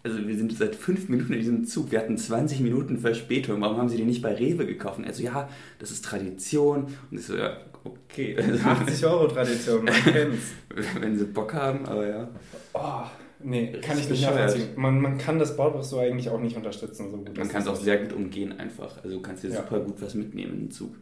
[0.04, 3.78] Also wir sind seit fünf Minuten in diesem Zug, wir hatten 20 Minuten Verspätung, warum
[3.78, 5.02] haben sie die nicht bei Rewe gekauft?
[5.06, 6.88] Also ja, das ist Tradition.
[7.12, 8.38] Und ich so, ja, okay.
[8.64, 10.54] 80 Euro Tradition, man kennt's.
[11.00, 12.30] Wenn sie Bock haben, aber ja.
[12.74, 13.04] Oh,
[13.44, 14.70] nee, kann ich nicht nachvollziehen.
[14.76, 17.12] Man, man kann das Bordbus eigentlich auch nicht unterstützen.
[17.12, 19.04] So gut man kann es auch sehr gut umgehen einfach.
[19.04, 19.58] Also du kannst dir ja.
[19.58, 20.96] super gut was mitnehmen den Zug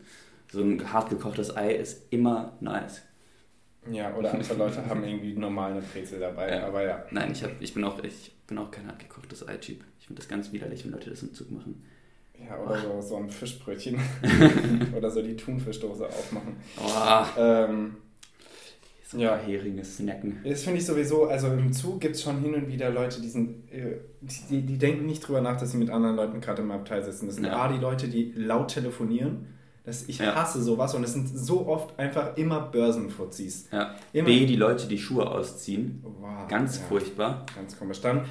[0.56, 3.02] so ein hart gekochtes Ei ist immer nice.
[3.92, 6.66] Ja, oder andere Leute haben irgendwie normal eine Brezel dabei, ja.
[6.66, 7.06] aber ja.
[7.12, 9.84] Nein, ich, hab, ich, bin auch, ich bin auch kein hart gekochtes Ei-Cheap.
[10.00, 11.84] Ich finde das ganz widerlich, wenn Leute das im Zug machen.
[12.40, 14.00] Ja, oder so, so ein Fischbrötchen.
[14.98, 16.56] oder so die Thunfischdose aufmachen.
[16.78, 17.26] Oh.
[17.38, 17.98] Ähm,
[19.04, 19.38] so ja.
[19.38, 20.40] Heringe snacken.
[20.44, 23.30] Das finde ich sowieso, also im Zug gibt es schon hin und wieder Leute, die,
[23.30, 23.98] sind, äh,
[24.50, 27.28] die, die denken nicht drüber nach, dass sie mit anderen Leuten gerade im Abteil sitzen.
[27.28, 27.58] Das sind ja.
[27.58, 29.55] A, die Leute, die laut telefonieren
[29.86, 30.34] das, ich ja.
[30.34, 33.68] hasse sowas und es sind so oft einfach immer Börsenfuzis.
[33.72, 33.94] Ja.
[34.14, 34.26] Immer.
[34.26, 36.04] B, die Leute, die Schuhe ausziehen.
[36.20, 36.86] Wow, ganz ja.
[36.86, 37.46] furchtbar.
[37.56, 38.02] Ganz komisch.
[38.02, 38.26] Dann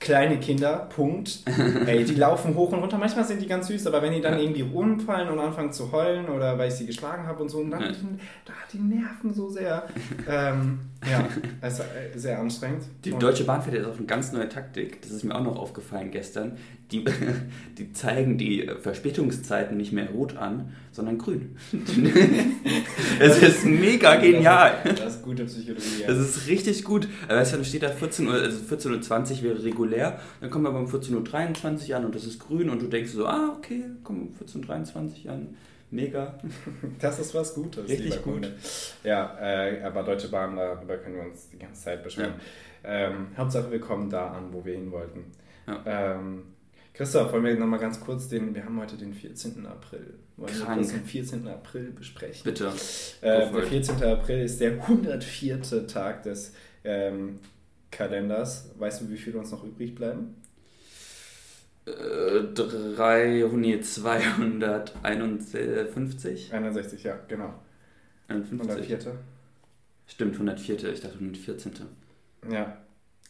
[0.00, 1.44] kleine Kinder, Punkt.
[1.86, 2.98] Ey, die laufen hoch und runter.
[2.98, 4.40] Manchmal sind die ganz süß, aber wenn die dann ja.
[4.40, 7.70] irgendwie umfallen und anfangen zu heulen oder weil ich sie geschlagen habe und so, und
[7.70, 7.92] dann ja.
[7.92, 9.86] die, da, die nerven so sehr.
[10.28, 11.26] ähm, ja,
[11.62, 11.82] also
[12.14, 12.84] sehr anstrengend.
[13.04, 15.00] Die und Deutsche Bahn fährt jetzt auf eine ganz neue Taktik.
[15.00, 16.58] Das ist mir auch noch aufgefallen gestern.
[16.92, 17.04] Die,
[17.78, 21.56] die zeigen die Verspätungszeiten nicht mehr rot an, sondern grün.
[23.18, 24.78] Es ist mega genial.
[24.82, 26.04] Das ist, das ist gute Psychologie.
[26.06, 27.08] Das ist richtig gut.
[27.28, 30.20] Weißt du, dann steht da 14 Uhr, also 14.20 Uhr wäre regulär.
[30.40, 33.12] Dann kommen wir aber um 14.23 Uhr an und das ist grün und du denkst
[33.12, 35.48] so, ah, okay, komm um 14.23 Uhr an.
[35.90, 36.38] Mega.
[37.00, 37.88] Das ist was Gutes.
[37.88, 38.34] Richtig gut.
[38.34, 38.52] Kunde.
[39.02, 42.34] Ja, äh, aber Deutsche Bahn, darüber können wir uns die ganze Zeit beschweren.
[42.84, 43.08] Ja.
[43.08, 45.32] Ähm, Hauptsache, wir kommen da an, wo wir hin wollten.
[45.66, 45.82] Ja.
[45.86, 46.42] Ähm,
[46.94, 49.66] Christoph, wollen wir nochmal ganz kurz den, wir haben heute den 14.
[49.66, 50.14] April.
[50.36, 50.68] Wollen Krank.
[50.68, 51.48] wir kurz den 14.
[51.48, 52.42] April besprechen?
[52.44, 52.72] Bitte.
[53.20, 54.02] Äh, der 14.
[54.02, 55.86] April ist der 104.
[55.86, 56.52] Tag des
[56.84, 57.38] ähm,
[57.90, 58.70] Kalenders.
[58.78, 60.36] Weißt du, wie viele uns noch übrig bleiben?
[61.86, 66.52] Äh, 300, 251?
[66.52, 67.54] 61, ja, genau.
[68.28, 68.70] 51.
[68.70, 68.98] 104.
[70.06, 70.84] Stimmt, 104.
[70.92, 71.72] Ich dachte 114.
[72.50, 72.76] Ja,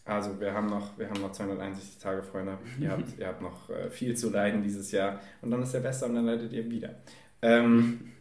[0.04, 2.58] also wir haben noch, wir haben noch 261 Tage, Freunde.
[2.80, 5.20] ihr, habt, ihr habt noch äh, viel zu leiden dieses Jahr.
[5.42, 6.94] Und dann ist der Beste und dann leidet ihr wieder.
[7.42, 8.12] Ähm,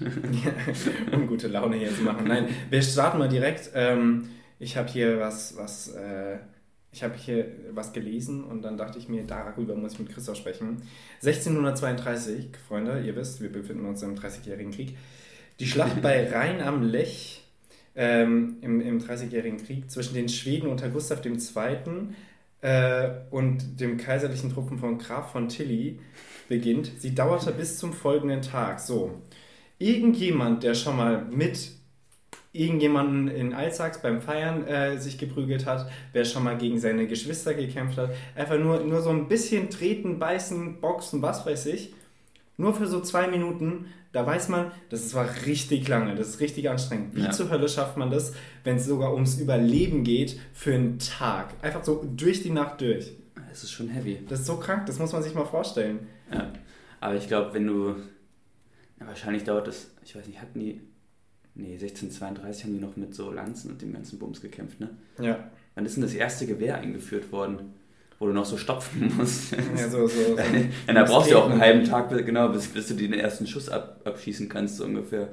[1.12, 2.26] um gute Laune hier zu machen.
[2.26, 3.70] Nein, wir starten mal direkt.
[3.74, 6.38] Ähm, ich habe hier was, was, äh,
[6.98, 10.36] ich habe hier was gelesen und dann dachte ich mir, darüber muss ich mit Christoph
[10.36, 10.82] sprechen.
[11.22, 14.96] 1632, Freunde, ihr wisst, wir befinden uns im 30-jährigen Krieg.
[15.60, 17.44] Die Schlacht bei Rhein am Lech
[17.94, 21.36] ähm, im, im 30-jährigen Krieg zwischen den Schweden unter Gustav II.
[22.62, 26.00] Äh, und dem kaiserlichen Truppen von Graf von Tilly
[26.48, 26.90] beginnt.
[26.98, 28.80] Sie dauerte bis zum folgenden Tag.
[28.80, 29.22] So,
[29.78, 31.77] irgendjemand, der schon mal mit
[32.52, 37.54] irgendjemanden in Alsax beim Feiern äh, sich geprügelt hat, wer schon mal gegen seine Geschwister
[37.54, 41.94] gekämpft hat, einfach nur, nur so ein bisschen treten, beißen, boxen, was weiß ich,
[42.56, 46.70] nur für so zwei Minuten da weiß man, das war richtig lange, das ist richtig
[46.70, 47.14] anstrengend.
[47.14, 47.30] Wie ja.
[47.30, 48.32] zur Hölle schafft man das,
[48.64, 51.54] wenn es sogar ums Überleben geht für einen Tag?
[51.62, 53.12] Einfach so durch die Nacht durch.
[53.50, 54.24] Das ist schon heavy.
[54.28, 56.08] Das ist so krank, das muss man sich mal vorstellen.
[56.32, 56.52] Ja,
[57.00, 57.96] aber ich glaube, wenn du.
[58.98, 60.80] Ja, wahrscheinlich dauert das, ich weiß nicht, hatten die.
[61.58, 64.90] Nee, 1632 haben die noch mit so Lanzen und dem ganzen Bums gekämpft, ne?
[65.20, 65.50] Ja.
[65.74, 67.74] Wann ist denn das erste Gewehr eingeführt worden?
[68.18, 69.52] wo du noch so stopfen musst.
[69.52, 70.36] Ja, so, so, so
[70.88, 73.68] ja, da brauchst du auch einen halben Tag, genau, bis, bis du den ersten Schuss
[73.68, 75.28] ab, abschießen kannst, so ungefähr.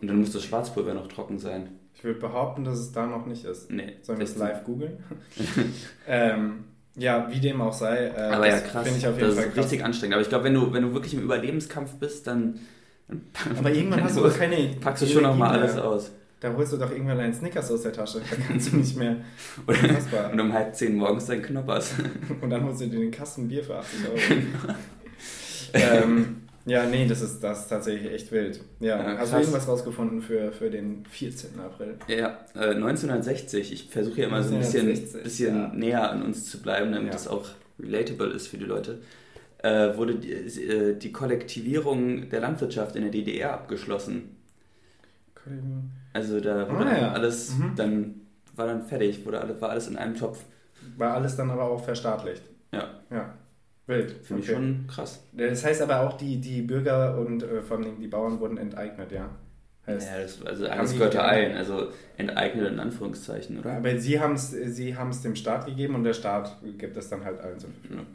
[0.00, 1.68] Und dann muss das Schwarzpulver noch trocken sein.
[1.94, 3.70] Ich würde behaupten, dass es da noch nicht ist.
[3.70, 3.96] Nee.
[4.02, 4.96] Sollen wir es live googeln?
[6.08, 6.64] ähm,
[6.96, 8.06] ja, wie dem auch sei.
[8.06, 8.88] Äh, aber ja, krass.
[8.96, 9.64] Ich auf jeden das Fall ist krass.
[9.64, 10.14] richtig anstrengend.
[10.14, 12.58] Aber ich glaube, wenn du, wenn du wirklich im Überlebenskampf bist, dann.
[13.58, 14.74] Aber irgendwann hast du keine.
[14.80, 16.10] Packst du schon noch mal alles aus.
[16.40, 18.20] Da holst du doch irgendwann einen Snickers aus der Tasche.
[18.28, 19.16] Da kannst du nicht mehr.
[20.32, 21.92] und um halb zehn morgens dein Knoppers.
[22.40, 24.40] und dann holst du dir den Kasten Bier für 80 Euro.
[25.72, 28.60] ähm, Ja, nee, das ist, das ist tatsächlich echt wild.
[28.80, 31.58] Ja, Ja, hast du irgendwas rausgefunden für, für den 14.
[31.60, 31.94] April?
[32.08, 33.72] Ja, äh, 1960.
[33.72, 35.68] Ich versuche ja immer so ein bisschen, 1960, bisschen ja.
[35.74, 37.18] näher an uns zu bleiben, damit Ja.
[37.18, 37.46] es auch
[37.80, 38.98] relatable ist für die Leute.
[39.62, 44.36] Äh, wurde die, äh, die Kollektivierung der Landwirtschaft in der DDR abgeschlossen.
[46.12, 47.12] Also da wurde Ah, ja.
[47.12, 47.72] alles, Mhm.
[47.76, 48.14] dann
[48.54, 50.40] war dann fertig, wurde alles, war alles in einem Topf.
[50.96, 52.42] War alles dann aber auch verstaatlicht.
[52.72, 53.34] Ja, Ja,
[53.86, 54.10] wild.
[54.22, 54.56] finde ich Okay.
[54.56, 55.22] schon krass.
[55.32, 59.10] Das heißt aber auch, die, die Bürger und äh, vor allem die Bauern wurden enteignet,
[59.12, 59.30] ja.
[59.86, 63.72] Heißt, Ja, das, also alles gehörte ein, also enteignet in Anführungszeichen, oder?
[63.78, 67.24] Aber sie haben es sie haben's dem Staat gegeben und der Staat gibt es dann
[67.24, 68.06] halt allen zur Verfügung.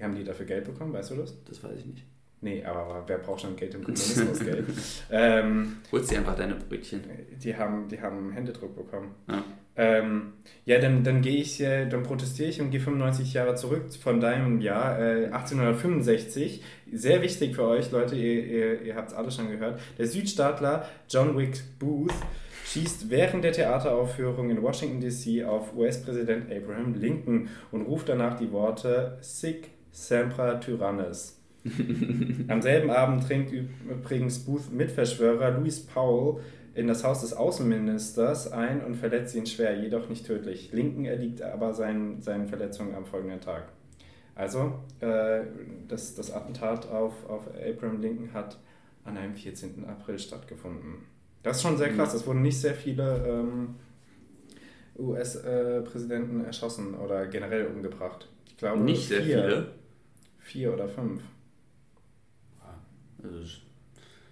[0.00, 1.42] Haben die dafür Geld bekommen, weißt du das?
[1.44, 2.04] Das weiß ich nicht.
[2.42, 4.66] Nee, aber wer braucht schon Geld im Kommunismus, Geld?
[5.10, 7.02] Ähm, Holst dir einfach deine Brötchen.
[7.42, 9.14] die, haben, die haben Händedruck bekommen.
[9.28, 9.42] Ja.
[9.78, 10.32] Ähm,
[10.64, 14.20] ja, dann, dann gehe ich, äh, dann protestiere ich und gehe 95 Jahre zurück von
[14.20, 16.62] deinem Jahr, äh, 1865.
[16.92, 19.80] Sehr wichtig für euch, Leute, ihr, ihr, ihr habt es alle schon gehört.
[19.98, 22.14] Der Südstaatler John Wick Booth
[22.64, 28.50] schießt während der Theateraufführung in Washington DC auf US-Präsident Abraham Lincoln und ruft danach die
[28.52, 31.40] Worte Sic Sempra Tyrannis.
[32.48, 36.42] Am selben Abend dringt übrigens Booth Mitverschwörer Louis Powell
[36.74, 40.70] in das Haus des Außenministers ein und verletzt ihn schwer, jedoch nicht tödlich.
[40.72, 43.72] Lincoln erliegt aber seinen, seinen Verletzungen am folgenden Tag.
[44.34, 45.40] Also, äh,
[45.88, 48.58] das, das Attentat auf, auf Abraham Lincoln hat
[49.04, 49.86] an einem 14.
[49.86, 51.06] April stattgefunden.
[51.42, 52.12] Das ist schon sehr krass.
[52.12, 53.76] Es wurden nicht sehr viele ähm,
[54.98, 58.28] US-Präsidenten erschossen oder generell umgebracht.
[58.46, 59.85] Ich glaube, Nicht sehr vier, viele.
[60.46, 61.22] Vier oder fünf.
[63.22, 63.60] Also, es-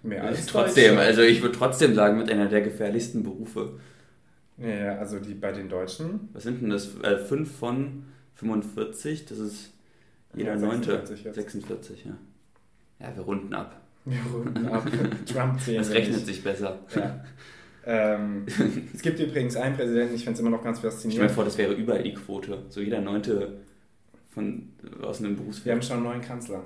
[0.03, 3.79] Mehr als trotzdem, also ich würde trotzdem sagen, mit einer der gefährlichsten Berufe.
[4.57, 6.29] Ja, also die bei den Deutschen.
[6.31, 6.95] Was sind denn das?
[7.01, 8.03] Äh, 5 von
[8.35, 9.73] 45, das ist
[10.35, 10.91] jeder Ja, Neunte.
[10.91, 11.35] 46 jetzt.
[11.35, 12.11] 46, ja.
[12.99, 13.81] Ja, wir runden ab.
[14.05, 14.85] Wir runden ab.
[15.25, 16.25] Trump zählen Das rechnet nicht.
[16.27, 16.79] sich besser.
[16.95, 17.23] Ja.
[17.85, 18.45] ähm,
[18.93, 21.31] es gibt übrigens einen Präsidenten, ich finde es immer noch ganz Ich stelle mir faszinierend.
[21.31, 22.63] vor, das wäre überall die Quote.
[22.69, 23.57] So jeder Neunte
[24.35, 24.69] von,
[25.01, 25.75] aus einem Wir Berufsfeld.
[25.75, 26.61] haben schon einen neuen Kanzler.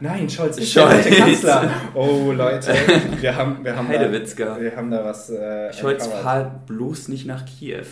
[0.00, 1.02] Nein, Scholz ist Scholz.
[1.02, 1.70] der Kanzler.
[1.94, 2.72] Oh Leute,
[3.20, 5.28] wir haben, wir haben, da, wir haben da was.
[5.28, 6.22] Äh, Scholz, uncovered.
[6.22, 7.82] fahr bloß nicht nach Kiew.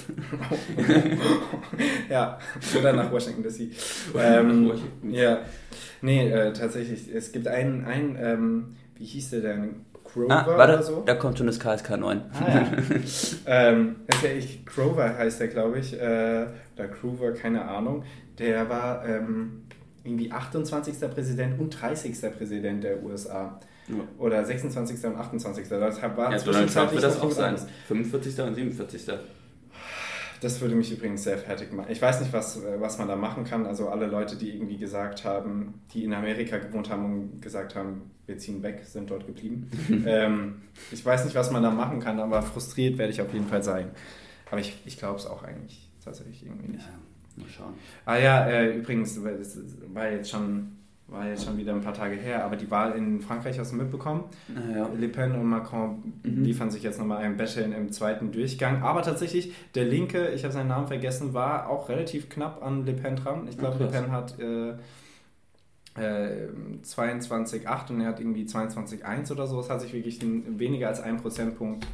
[2.09, 2.39] ja,
[2.79, 3.71] oder nach Washington DC.
[4.17, 4.71] Ähm,
[5.11, 5.41] ja,
[6.01, 7.13] nee, äh, tatsächlich.
[7.13, 9.75] Es gibt einen, einen ähm, wie hieß der denn?
[10.15, 11.03] Grover Ah, oder warte, so?
[11.05, 12.21] da kommt schon das KSK 9.
[12.33, 12.67] Ah ja.
[13.47, 15.93] ähm, ja ich, Grover heißt der, glaube ich.
[16.01, 16.47] Äh,
[16.77, 18.05] oder Grover, keine Ahnung.
[18.39, 19.65] Der war ähm,
[20.05, 21.01] irgendwie 28.
[21.11, 22.15] Präsident und 30.
[22.37, 23.59] Präsident der USA.
[23.89, 23.95] Ja.
[24.19, 25.05] Oder 26.
[25.05, 25.69] und 28.
[25.69, 27.51] Das war Ja, Donald Trump wird das auch sein.
[27.51, 27.67] anderes.
[27.89, 28.41] 45.
[28.41, 29.07] und 47.
[30.45, 31.91] Das würde mich übrigens sehr fertig machen.
[31.91, 33.65] Ich weiß nicht, was, äh, was man da machen kann.
[33.65, 38.11] Also alle Leute, die irgendwie gesagt haben, die in Amerika gewohnt haben und gesagt haben,
[38.27, 39.71] wir ziehen weg, sind dort geblieben.
[40.07, 40.57] ähm,
[40.93, 43.63] ich weiß nicht, was man da machen kann, aber frustriert werde ich auf jeden Fall
[43.63, 43.89] sein.
[44.51, 46.87] Aber ich, ich glaube es auch eigentlich tatsächlich irgendwie nicht.
[46.87, 47.75] Ja, mal schauen.
[48.05, 49.41] Ah ja, äh, übrigens, weil
[49.95, 53.21] war jetzt schon war jetzt schon wieder ein paar Tage her, aber die Wahl in
[53.21, 54.25] Frankreich hast du mitbekommen.
[54.49, 54.89] Naja.
[54.97, 56.43] Le Pen und Macron Mhm.
[56.45, 58.83] liefern sich jetzt nochmal ein Battle im zweiten Durchgang.
[58.83, 62.95] Aber tatsächlich, der Linke, ich habe seinen Namen vergessen, war auch relativ knapp an Le
[62.95, 63.47] Pen dran.
[63.49, 63.89] Ich glaube, Ah, Le.
[63.91, 64.71] Pen hat äh,
[65.97, 66.49] äh,
[66.83, 69.61] 22,8 und er hat irgendwie 22,1 oder so.
[69.61, 71.87] Es hat sich wirklich weniger als ein Prozentpunkt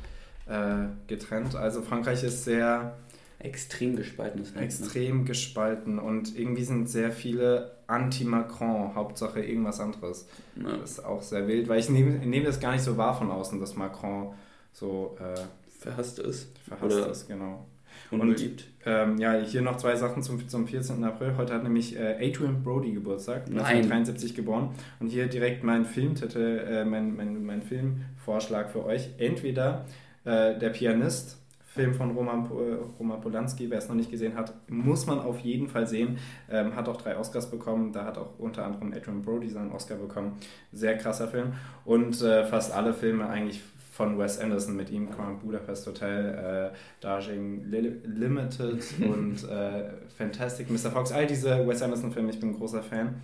[0.46, 1.54] äh, getrennt.
[1.56, 2.94] Also Frankreich ist sehr
[3.40, 4.60] Extrem gespaltenes ne?
[4.60, 10.28] extrem gespalten und irgendwie sind sehr viele anti-Macron, Hauptsache irgendwas anderes.
[10.56, 10.76] Ja.
[10.76, 13.30] Das ist auch sehr wild, weil ich nehme, nehme das gar nicht so wahr von
[13.30, 14.34] außen, dass Macron
[14.72, 15.40] so äh,
[15.80, 16.54] Verhasst ist.
[16.68, 17.66] verhasst Oder ist, genau.
[18.10, 18.66] unbeliebt.
[18.84, 21.02] Ähm, ja, hier noch zwei Sachen zum, zum 14.
[21.02, 21.38] April.
[21.38, 23.64] Heute hat nämlich äh, Adrian Brody Geburtstag, Nein.
[23.64, 24.74] 1973 geboren.
[25.00, 29.08] Und hier direkt mein Filmtitel, äh, mein, mein, mein Filmvorschlag für euch.
[29.16, 29.86] Entweder
[30.24, 31.38] äh, Der Pianist,
[31.72, 35.38] Film von Roman, äh, Roman Polanski, wer es noch nicht gesehen hat, muss man auf
[35.38, 36.18] jeden Fall sehen.
[36.50, 39.94] Ähm, hat auch drei Oscars bekommen, da hat auch unter anderem Adrian Brody seinen Oscar
[39.96, 40.36] bekommen.
[40.72, 41.52] Sehr krasser Film.
[41.84, 46.76] Und äh, fast alle Filme eigentlich von Wes Anderson mit ihm, Grand Budapest Hotel, äh,
[47.00, 50.90] Darjeeling Li- Limited und äh, Fantastic Mr.
[50.90, 53.16] Fox, all diese Wes Anderson-Filme, ich bin ein großer Fan.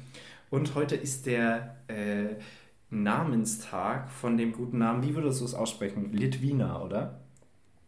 [0.51, 2.37] Und heute ist der äh,
[2.91, 6.13] Namenstag von dem guten Namen, wie würdest du es aussprechen?
[6.13, 7.21] Litvina, oder?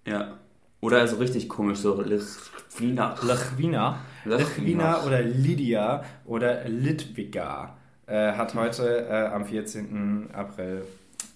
[0.07, 0.39] Ja.
[0.81, 3.17] Oder so richtig komisch, so Lichvina.
[3.23, 3.99] Lichvina.
[4.25, 10.29] Lichvina oder Lydia oder Litwika äh, hat heute äh, am 14.
[10.33, 10.83] April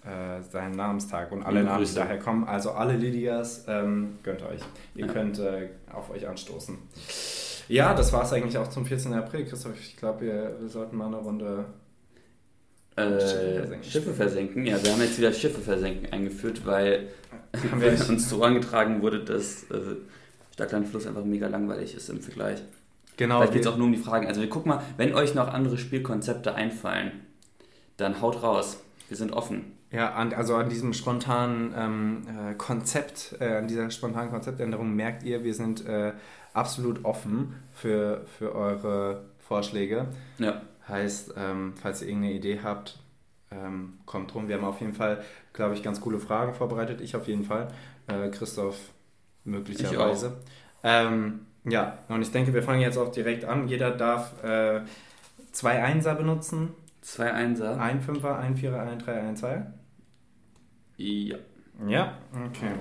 [0.05, 4.43] äh, seinen Namenstag und alle Liebe Namen, die daher kommen, also alle Lydias, ähm, gönnt
[4.43, 4.61] euch.
[4.95, 5.13] Ihr Ja.
[5.13, 6.79] könnt äh, auf euch anstoßen.
[7.69, 9.13] Ja, das war es eigentlich auch zum 14.
[9.15, 9.79] April, Christoph.
[9.81, 11.65] Ich glaube, wir, wir sollten mal eine Runde
[12.97, 13.85] Äh, Schiffe versenken.
[13.85, 14.67] Schiffe versenken.
[14.67, 17.09] Ja, wir haben jetzt wieder Schiffe versenken eingeführt, weil
[18.09, 19.97] uns so angetragen wurde, dass äh,
[20.53, 22.63] Stadtlandfluss einfach mega langweilig ist im Vergleich.
[23.17, 23.39] Genau.
[23.39, 24.27] Vielleicht geht es auch nur um die Fragen.
[24.27, 27.13] Also wir gucken mal, wenn euch noch andere Spielkonzepte einfallen,
[27.97, 28.79] dann haut raus.
[29.09, 29.72] Wir sind offen.
[29.93, 35.23] Ja, an, also an diesem spontanen ähm, äh, Konzept, äh, an dieser spontanen Konzeptänderung merkt
[35.23, 36.15] ihr, wir sind äh,
[36.55, 40.07] absolut offen für, für eure Vorschläge.
[40.39, 40.63] Ja.
[40.89, 42.99] Heißt, ähm, falls ihr irgendeine Idee habt,
[43.51, 44.49] ähm, kommt drum.
[44.49, 47.03] Wir haben auf jeden Fall, glaube ich, ganz coole Fragen vorbereitet.
[47.03, 47.69] Ich auf jeden Fall.
[48.07, 48.79] Äh, Christoph
[49.45, 50.39] möglicherweise.
[50.83, 53.69] Ähm, ja, und ich denke, wir fangen jetzt auch direkt an.
[53.69, 54.81] Jeder darf äh,
[55.53, 56.71] zwei Einser benutzen.
[57.03, 57.81] Zwei Einser.
[57.81, 59.73] Ein Fünfer, ein Vierer, ein Dreier, ein Zweier.
[60.97, 61.37] Ja.
[61.89, 62.73] Ja, okay.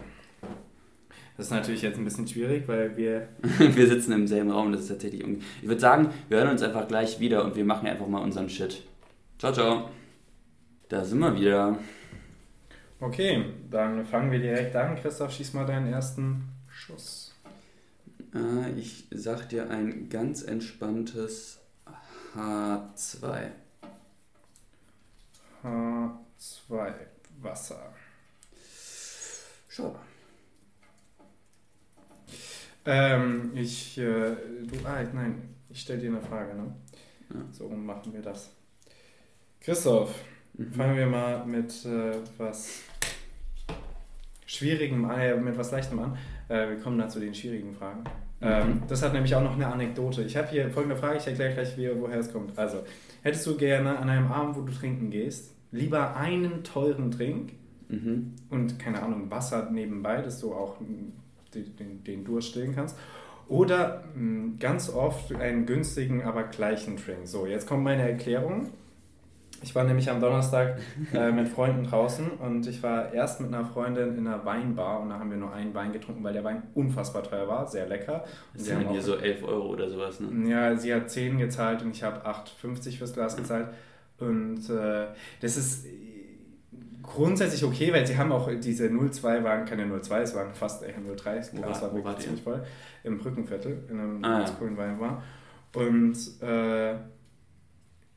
[1.38, 3.30] Das ist natürlich jetzt ein bisschen schwierig, weil wir.
[3.42, 5.24] wir sitzen im selben Raum, das ist tatsächlich.
[5.62, 8.50] Ich würde sagen, wir hören uns einfach gleich wieder und wir machen einfach mal unseren
[8.50, 8.84] Shit.
[9.40, 9.90] Ciao, ciao.
[10.90, 11.80] Da sind wir wieder.
[13.00, 14.96] Okay, dann fangen wir direkt an.
[14.96, 17.34] Christoph, schieß mal deinen ersten Schuss.
[18.36, 21.60] Äh, ich sag dir ein ganz entspanntes
[22.36, 23.48] H2.
[25.64, 26.94] H2,
[27.42, 27.94] Wasser.
[29.74, 29.96] Schau.
[32.86, 33.98] Ähm, ich.
[33.98, 34.86] Äh, du.
[34.86, 36.74] Ah, nein, ich stelle dir eine Frage, ne?
[37.34, 37.40] Ja.
[37.52, 38.52] So machen wir das.
[39.62, 40.14] Christoph,
[40.58, 40.74] Mhm.
[40.74, 42.82] fangen wir mal mit äh, was
[44.46, 46.18] Schwierigem an, äh, mit was Leichtem an.
[46.50, 48.04] Äh, wir kommen dann zu den schwierigen Fragen.
[48.42, 48.84] Ähm, Mhm.
[48.90, 50.24] das hat nämlich auch noch eine Anekdote.
[50.24, 52.58] Ich habe hier folgende Frage, ich erkläre gleich, wie, woher es kommt.
[52.60, 52.84] Also,
[53.22, 57.54] hättest du gerne an einem Abend, wo du trinken gehst, lieber einen teuren Trink
[57.92, 58.34] Mhm.
[58.50, 60.78] und keine Ahnung, Wasser nebenbei, dass du auch
[61.54, 62.98] den, den, Durst stillen kannst.
[63.50, 67.28] Oder mh, ganz oft einen günstigen, aber gleichen Drink.
[67.28, 68.70] So, jetzt kommt meine Erklärung.
[69.64, 70.80] Ich war nämlich am Donnerstag
[71.14, 75.10] äh, mit Freunden draußen und ich war erst mit einer Freundin in einer Weinbar und
[75.10, 78.24] da haben wir nur einen Wein getrunken, weil der Wein unfassbar teuer war, sehr lecker.
[78.54, 80.50] Das sind hier so 11 Euro oder sowas, ne?
[80.50, 83.68] ja, sie hat 10 gezahlt und ich habe 8,50 fürs Glas gezahlt.
[84.18, 85.08] Und äh,
[85.42, 85.86] das ist
[87.04, 90.94] grundsätzlich okay, weil sie haben auch diese 02 waren keine 02, es waren fast eher
[91.16, 91.36] 03.
[91.38, 92.64] Das Glas war- wirklich ziemlich voll.
[93.04, 94.56] Im Brückenviertel, in einem Ah, ganz ja.
[94.58, 95.24] coolen Weinbar.
[95.76, 96.96] Und äh,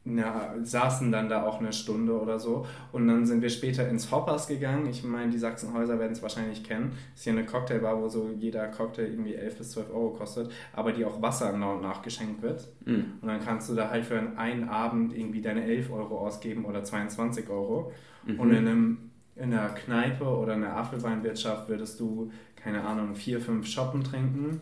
[0.07, 2.67] ja, saßen dann da auch eine Stunde oder so.
[2.93, 4.87] Und dann sind wir später ins Hoppers gegangen.
[4.87, 6.93] Ich meine, die Sachsenhäuser werden es wahrscheinlich kennen.
[7.15, 10.93] Ist hier eine Cocktailbar, wo so jeder Cocktail irgendwie 11 bis 12 Euro kostet, aber
[10.93, 12.69] die auch Wasser nach und nach geschenkt wird.
[12.85, 13.05] Mhm.
[13.23, 16.85] Und dann kannst du da halt für einen Abend irgendwie deine 11 Euro ausgeben oder
[16.85, 17.91] 22 Euro.
[18.27, 18.41] Mhm.
[18.41, 18.99] Und in, einem,
[19.37, 24.61] in einer Kneipe oder in einer Apfelweinwirtschaft würdest du, keine Ahnung, vier, fünf Shoppen trinken.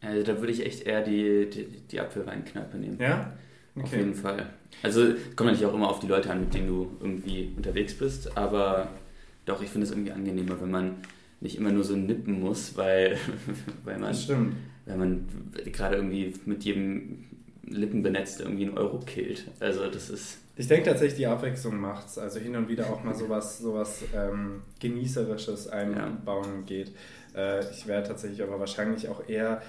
[0.00, 2.98] Also da würde ich echt eher die, die, die Apfelweinkneipe nehmen.
[2.98, 3.34] Ja?
[3.80, 4.50] Auf jeden Fall.
[4.82, 5.02] Also
[5.36, 8.88] kommt natürlich auch immer auf die Leute an, mit denen du irgendwie unterwegs bist, aber
[9.44, 10.96] doch, ich finde es irgendwie angenehmer, wenn man
[11.40, 13.18] nicht immer nur so nippen muss, weil,
[13.84, 14.14] weil man
[14.86, 15.26] man
[15.72, 17.24] gerade irgendwie mit jedem
[17.64, 19.44] Lippenbenetzt irgendwie einen Euro killt.
[19.60, 20.38] Also das ist.
[20.56, 22.18] Ich denke tatsächlich, die Abwechslung macht's.
[22.18, 26.92] Also hin und wieder auch mal sowas, sowas ähm, Genießerisches einbauen geht.
[27.34, 29.62] Äh, ich wäre tatsächlich aber wahrscheinlich auch eher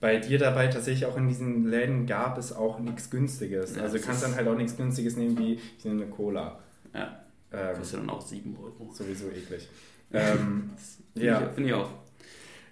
[0.00, 0.68] bei dir dabei.
[0.68, 3.76] Tatsächlich auch in diesen Läden gab es auch nichts Günstiges.
[3.76, 6.58] Ja, also du kannst dann halt auch nichts Günstiges nehmen wie ich nehme eine Cola.
[6.94, 8.92] Ja, Ähm, kostet dann auch 7 Euro.
[8.92, 9.68] sowieso eklig.
[10.12, 10.70] Ähm,
[11.14, 11.40] Finde ja.
[11.40, 11.88] ich, find ich auch.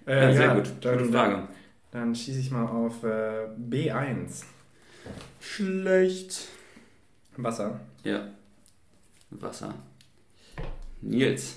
[0.05, 0.71] äh, Ja, sehr ja, gut.
[0.81, 1.33] Dann, Gute Frage.
[1.35, 1.47] Dann,
[1.91, 4.43] dann schieße ich mal auf äh, B1.
[5.39, 6.49] Schlecht.
[7.37, 7.79] Wasser.
[8.03, 8.27] Ja.
[9.29, 9.73] Wasser.
[11.01, 11.55] Nils.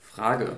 [0.00, 0.56] Frage.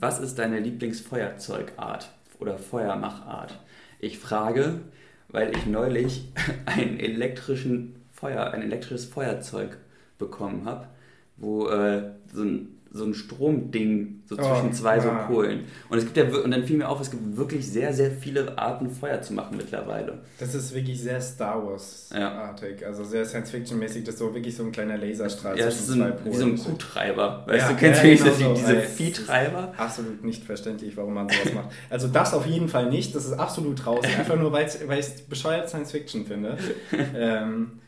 [0.00, 3.58] Was ist deine Lieblingsfeuerzeugart oder Feuermachart?
[3.98, 4.80] Ich frage,
[5.28, 6.32] weil ich neulich
[6.66, 9.78] einen elektrischen Feuer, ein elektrisches Feuerzeug
[10.18, 10.88] bekommen habe,
[11.36, 15.24] wo äh, so ein so ein Stromding so Oh, zwischen zwei so ja.
[15.26, 15.64] Kohlen.
[15.88, 18.56] Und es gibt ja und dann fiel mir auf, es gibt wirklich sehr, sehr viele
[18.56, 20.20] Arten Feuer zu machen mittlerweile.
[20.38, 21.66] Das ist wirklich sehr Star Ja.
[21.66, 22.86] Wars-artig.
[22.86, 24.04] Also sehr Science-Fiction-mäßig.
[24.04, 26.56] Das ist so wirklich so ein kleiner Laserstrahl Ja, ist so ein, wie so ein
[26.56, 27.42] Kuhtreiber.
[27.46, 28.72] Weißt Ja, du, kennst ja, du nicht genau diese, so.
[28.72, 29.74] diese Viehtreiber?
[29.76, 31.68] Absolut nicht verständlich, warum man sowas macht.
[31.90, 33.14] Also das auf jeden Fall nicht.
[33.14, 34.08] Das ist absolut draußen.
[34.18, 36.56] Einfach nur, weil ich es bescheuert Science-Fiction finde.
[37.16, 37.80] ähm,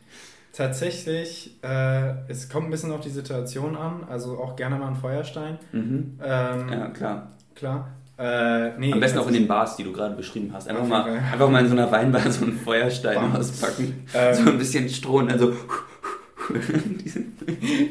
[0.57, 4.03] tatsächlich, äh, es kommt ein bisschen auf die Situation an.
[4.09, 5.59] Also auch gerne mal ein Feuerstein.
[5.71, 6.19] Mhm.
[6.23, 7.31] Ähm, Ja, klar.
[7.55, 7.91] Klar.
[8.17, 10.67] Äh, nee, Am besten auch also in den Bars, die du gerade beschrieben hast.
[10.67, 11.17] Einfach mal, Fall.
[11.17, 13.35] einfach mal in so einer Weinbar so einen Feuerstein Bam.
[13.35, 14.07] auspacken.
[14.15, 14.33] Ähm.
[14.33, 15.53] so ein bisschen Stroh und dann so.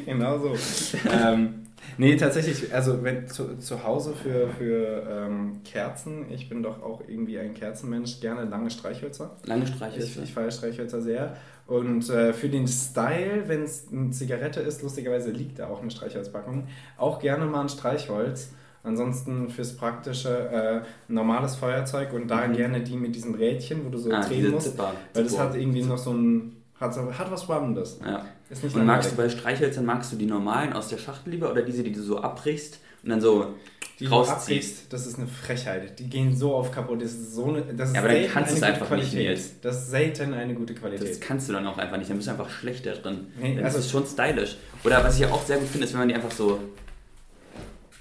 [0.06, 0.54] Genau so.
[1.10, 1.66] ähm,
[1.98, 7.00] Nee, tatsächlich, also wenn zu, zu Hause für, für ähm, Kerzen, ich bin doch auch
[7.08, 9.36] irgendwie ein Kerzenmensch, gerne lange Streichhölzer.
[9.44, 10.04] Lange Streichhölzer.
[10.22, 11.36] Ich, ich feiere Streichhölzer sehr.
[11.66, 15.90] Und äh, für den Style, wenn es eine Zigarette ist, lustigerweise liegt da auch eine
[15.90, 18.50] Streichholzpackung, auch gerne mal ein Streichholz.
[18.84, 20.80] Ansonsten fürs Praktische äh,
[21.12, 22.52] normales Feuerzeug und da Mhm.
[22.52, 24.70] gerne die mit diesem Rädchen, wo du so Ah, drehen musst.
[24.70, 24.92] Zipper.
[25.12, 25.44] Weil das Zipper.
[25.44, 26.52] hat irgendwie noch so ein.
[26.78, 27.98] Hat, hat was Spannendes.
[28.04, 28.24] Ja.
[28.74, 31.82] Und magst du bei Streichhölzern, magst du die normalen aus der Schachtel lieber oder diese,
[31.82, 33.54] die du so abbrichst und dann so
[33.98, 34.92] Die rausziehst?
[34.92, 35.98] das ist eine Frechheit.
[35.98, 37.00] Die gehen so auf kaputt.
[37.00, 37.62] Das ist so eine.
[37.62, 39.28] Das ist Ja, aber dann kannst du eine es gute einfach nicht, Qualität.
[39.38, 39.50] Nils.
[39.62, 41.09] Das ist selten eine gute Qualität.
[41.09, 43.28] Das kannst du dann auch einfach nicht, dann bist du einfach schlechter drin.
[43.40, 44.57] Nee, das also- ist schon stylisch.
[44.84, 46.61] Oder was ich ja auch sehr gut finde, ist, wenn man die einfach so.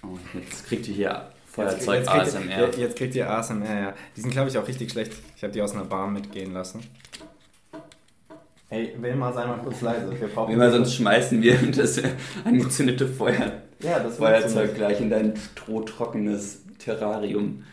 [0.03, 2.43] Oh, jetzt kriegt ihr hier Feuerzeug jetzt, kriegt ASMR.
[2.60, 3.93] ihr, jetzt- jetzt kriegt ihr ASMR, ja.
[4.18, 5.14] Die sind, glaube ich, auch richtig schlecht.
[5.38, 6.82] Ich habe die aus einer Bar mitgehen lassen.
[8.68, 10.12] Hey, Wilma, sei mal kurz leise.
[10.20, 12.01] Wir brauchen immer, sonst schmeißen wir das
[12.43, 17.64] angezündete Feuer, Ja, das Feuerzeug gleich in dein strohtrockenes Terrarium.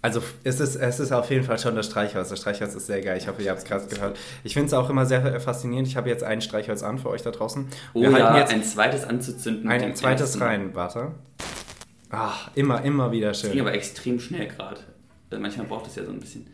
[0.00, 2.28] Also es ist, es ist auf jeden Fall schon das Streichholz.
[2.28, 3.18] Das Streichholz ist sehr geil.
[3.18, 4.16] Ich hoffe, ihr habt es gerade gehört.
[4.44, 5.88] Ich finde es auch immer sehr faszinierend.
[5.88, 7.66] Ich habe jetzt ein Streichholz an für euch da draußen.
[7.94, 9.64] Oh Wir ja, halten jetzt ein zweites anzuzünden.
[9.64, 10.42] mit ein dem zweites ersten.
[10.42, 10.74] rein.
[10.74, 11.12] Warte.
[12.10, 13.60] Ach, immer, immer wieder Das ging schön.
[13.60, 14.80] aber extrem schnell gerade.
[15.36, 16.46] Manchmal braucht es ja so ein bisschen.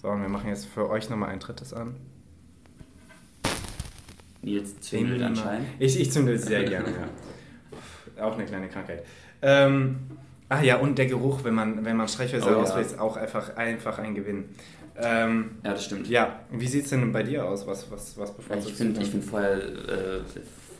[0.00, 1.96] So, und wir machen jetzt für euch nochmal ein drittes an.
[4.46, 5.66] Nils zündelt anscheinend.
[5.78, 6.88] Ich, ich zünde sehr gerne,
[8.16, 8.24] ja.
[8.24, 9.04] Auch eine kleine Krankheit.
[9.42, 9.98] Ähm,
[10.48, 12.56] ah ja, und der Geruch, wenn man, wenn man Streichhölzer Oh ja.
[12.62, 14.44] auswählt, ist auch einfach, einfach ein Gewinn.
[14.98, 16.08] Ähm, Ja, das stimmt.
[16.08, 17.66] ja, wie sieht es denn bei dir aus?
[17.66, 19.20] Was, was, was bevorzugst ich finde du ich denn?
[19.20, 20.20] find Feuer, äh,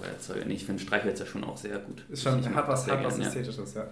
[0.00, 2.02] Feuerzeuge, nee, ich finde Streichhölzer schon auch sehr gut.
[2.08, 3.28] Ist schon, Ich hat was, hat was gern, ja.
[3.28, 3.86] Ästhetisches, ja.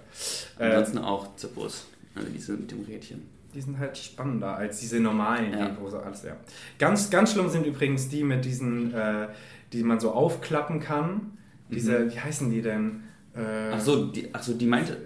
[0.58, 3.22] Äh, Ansonsten auch Zippos, also diese mit dem Rädchen.
[3.54, 5.68] die sind halt spannender als diese normalen, Ja.
[5.68, 6.36] die, so alles, ja.
[6.78, 9.28] Ganz, ganz schlimm sind übrigens die mit diesen, äh,
[9.74, 11.36] die man so aufklappen kann.
[11.70, 13.02] Diese, wie heißen die denn?
[13.36, 13.72] Äh, Mhm.
[13.74, 14.96] Ach so, die, ach so, die meinte,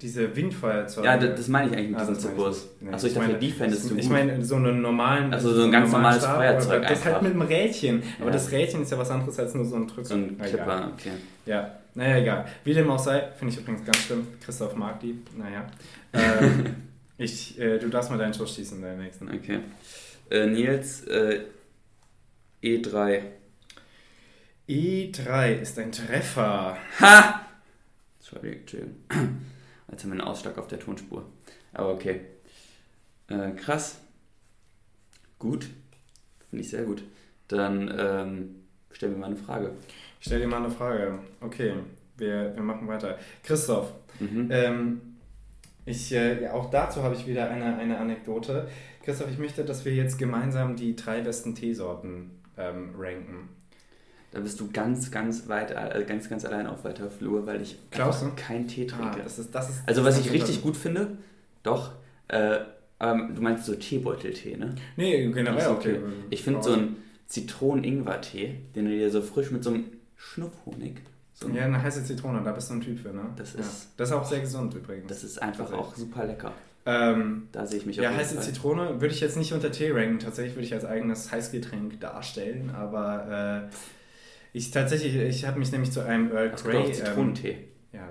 [0.00, 1.06] Diese Windfeuerzeuge.
[1.06, 2.22] ja, das, das meine ich eigentlich mit Ah, nicht.
[2.82, 3.98] Nee, Achso, ich ich dachte, meine- die fändest du gut.
[3.98, 5.32] Ich meine, so einen normalen.
[5.32, 7.12] Also so ein ganz normales Stab, Feuerzeug Das einfach.
[7.14, 8.02] halt mit einem Rädchen.
[8.18, 8.32] Aber Ja.
[8.32, 10.04] das Rädchen ist ja was anderes als nur so ein Drück.
[10.06, 10.90] so ein egal.
[10.92, 11.10] okay.
[11.46, 12.44] Ja, naja, egal.
[12.62, 14.26] Wie dem auch sei, finde ich übrigens ganz schlimm.
[14.44, 15.18] Christoph mag die.
[15.36, 15.66] Naja.
[16.12, 16.76] Ähm,
[17.18, 19.28] ich, äh, du darfst mal deinen Schuss schießen, deinen nächsten.
[19.28, 19.58] Okay.
[20.30, 21.40] Äh, Nils, äh,
[22.62, 23.20] E3.
[24.68, 26.76] E3 ist ein Treffer.
[27.00, 27.40] Ha!
[28.18, 28.96] Sorry, Entschuldigung.
[29.90, 31.24] Jetzt haben wir einen Ausschlag auf der Tonspur.
[31.72, 32.22] Aber okay.
[33.28, 34.00] Äh, krass.
[35.38, 35.68] Gut.
[36.50, 37.04] Finde ich sehr gut.
[37.48, 38.56] Dann ähm,
[38.90, 39.72] stellen wir mal eine Frage.
[40.20, 41.18] Ich stelle dir mal eine Frage.
[41.40, 41.74] Okay,
[42.16, 43.18] wir, wir machen weiter.
[43.42, 44.48] Christoph, Mhm.
[44.50, 45.00] ähm,
[45.84, 48.66] ich, äh, ja, auch dazu habe ich wieder eine, eine Anekdote.
[49.04, 53.50] Christoph, ich möchte, dass wir jetzt gemeinsam die drei besten Teesorten ähm, ranken.
[54.36, 57.78] Da bist du ganz, ganz weit, äh, ganz, ganz allein auf weiter Flur, weil ich
[57.90, 58.30] Glaubst du?
[58.36, 59.20] keinen Tee Ah, trinke.
[59.24, 61.16] das ist, das ist, also was ich richtig gut finde,
[61.62, 61.92] doch,
[62.28, 62.58] äh,
[63.00, 64.74] ähm, du meinst so Teebeuteltee, ne?
[64.98, 66.00] Nee, generell auch okay.
[66.28, 66.96] Ich finde so einen
[67.28, 69.84] Zitronen-Ingwer-Tee, den du dir so frisch mit so einem
[70.16, 70.96] Schnupfhonig,
[71.34, 73.22] so Ja, eine heiße Zitrone, da bist du ein Typ für, ne?
[73.36, 73.60] Das ja.
[73.60, 75.08] ist- das ist auch sehr gesund übrigens.
[75.08, 76.52] das ist einfach auch super lecker.
[76.86, 78.44] ähm, Da sehe ich mich ja, auf jeden heiße Fall.
[78.44, 80.18] Zitrone würde ich jetzt nicht unter Tee ranken.
[80.18, 83.74] Tatsächlich würde ich als eigenes Heißgetränk darstellen, aber äh,
[84.56, 86.88] ich tatsächlich, ich habe mich nämlich zu einem Earl Es gibt auch Grey.
[86.90, 87.58] Ähm, Zitronentee.
[87.92, 88.06] ja,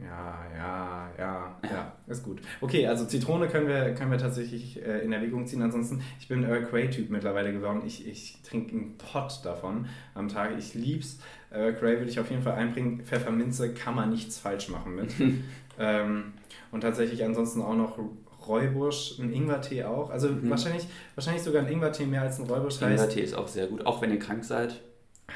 [0.00, 2.40] ja, ja, ja, ja, ist gut.
[2.60, 5.62] Okay, also Zitrone können wir, können wir tatsächlich äh, in Erwägung ziehen.
[5.62, 7.82] Ansonsten, ich bin Earl Grey-Typ mittlerweile geworden.
[7.86, 10.50] Ich, ich trinke einen Pot davon am Tag.
[10.58, 11.18] Ich lieb's.
[11.50, 13.02] Earl Grey würde ich auf jeden Fall einbringen.
[13.04, 15.12] Pfefferminze kann man nichts falsch machen mit.
[15.78, 16.32] ähm,
[16.70, 17.98] und tatsächlich ansonsten auch noch
[18.46, 20.10] Räubusch, ein Ingwertee auch.
[20.10, 20.48] Also Mhm.
[20.50, 22.82] wahrscheinlich, wahrscheinlich sogar ein Ingwertee mehr als ein Räubusch heißt.
[23.02, 24.80] Ingwertee ist auch sehr gut, auch wenn ihr krank seid.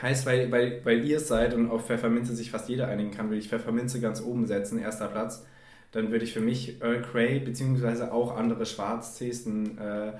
[0.02, 3.28] Heißt, weil, weil, weil ihr es seid und auf Pfefferminze sich fast jeder einigen kann,
[3.28, 5.44] würde ich Pfefferminze ganz oben setzen, erster Platz.
[5.92, 10.12] Dann würde ich für mich Earl Grey beziehungsweise auch andere Schwarztees, ein äh,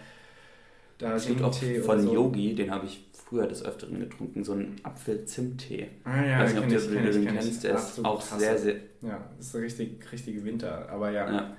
[1.00, 1.54] Es gibt auch
[1.84, 2.14] von so.
[2.14, 5.88] Yogi, den habe ich früher des Öfteren getrunken, so einen Apfel-Zimt-Tee.
[6.04, 7.28] Ah ja, weiß nicht, ob du ich, ich, den ich.
[7.28, 8.38] kennst, der ist auch krass.
[8.38, 11.32] sehr, sehr, Ja, das ist richtig, richtige Winter, aber ja.
[11.32, 11.56] ja,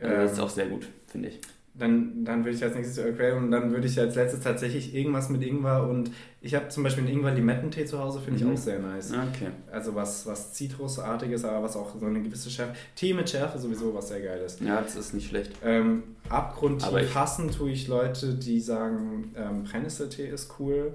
[0.00, 1.40] ähm, das ist auch sehr gut, finde ich.
[1.78, 4.94] Dann, dann würde ich als nächstes Earl Grey und dann würde ich als letztes tatsächlich
[4.94, 6.10] irgendwas mit Ingwer und
[6.40, 8.54] ich habe zum Beispiel einen Ingwer-Limettentee zu Hause, finde ich Mhm.
[8.54, 9.12] auch sehr nice.
[9.12, 9.50] Okay.
[9.70, 12.72] Also was, was Zitrusartiges, aber was auch so eine gewisse Schärfe.
[12.94, 14.60] Tee mit Schärfe sowieso, was sehr geil ist.
[14.62, 15.52] Ja, das ist nicht schlecht.
[15.62, 20.94] Ähm, Abgrundtief ich- hassen tue ich Leute, die sagen, ähm, Brennnesseltee ist cool,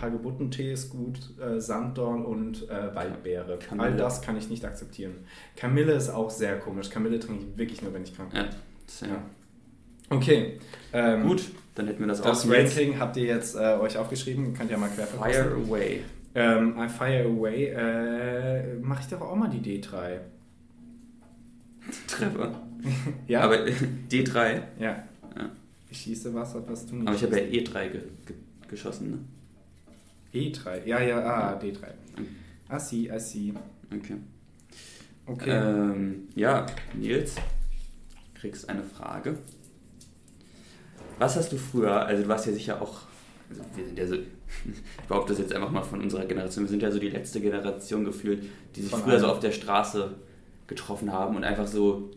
[0.00, 3.58] Hagebuttentee ist gut, äh, Sanddorn und äh, Waldbeere.
[3.58, 3.88] Kamille.
[3.88, 5.14] All das kann ich nicht akzeptieren.
[5.56, 6.88] Kamille ist auch sehr komisch.
[6.90, 8.42] Kamille trinke ich wirklich nur, wenn ich krank bin.
[8.42, 8.48] Ja,
[8.86, 9.22] das, ja.
[10.10, 10.58] Okay.
[10.92, 12.50] Ähm, Gut, dann hätten wir das, Das auch.
[12.50, 16.02] Jetzt Ranking habt ihr jetzt äh, euch aufgeschrieben, könnt ihr mal quer Fire away.
[16.34, 20.18] Ähm, I Fire Away äh, mache ich doch auch mal die D3.
[22.06, 22.62] Treffer.
[23.26, 23.40] Ja.
[23.42, 23.56] Aber
[24.10, 24.60] D3.
[24.78, 25.04] Ja.
[25.36, 25.50] Ja.
[25.90, 27.76] Ich schieße Wasser, was du nicht Aber ich habe ja schießt.
[27.76, 28.36] E3 ge ge
[28.68, 29.18] geschossen, ne?
[30.32, 30.84] E3.
[30.86, 31.78] Ja, ja, ah, D3.
[32.72, 33.52] I see, I see.
[33.92, 34.16] Okay.
[35.26, 35.50] Okay.
[35.50, 37.34] Ähm, ja, Nils,
[38.34, 39.38] kriegst eine Frage.
[41.20, 42.98] Was hast du früher, also du warst ja sicher auch,
[43.48, 44.14] also wir sind ja so,
[45.04, 47.40] ich behaupte das jetzt einfach mal von unserer Generation, wir sind ja so die letzte
[47.40, 48.42] Generation gefühlt,
[48.74, 49.34] die sich Von früher so allen.
[49.36, 50.14] auf der Straße
[50.66, 52.10] getroffen haben und einfach so.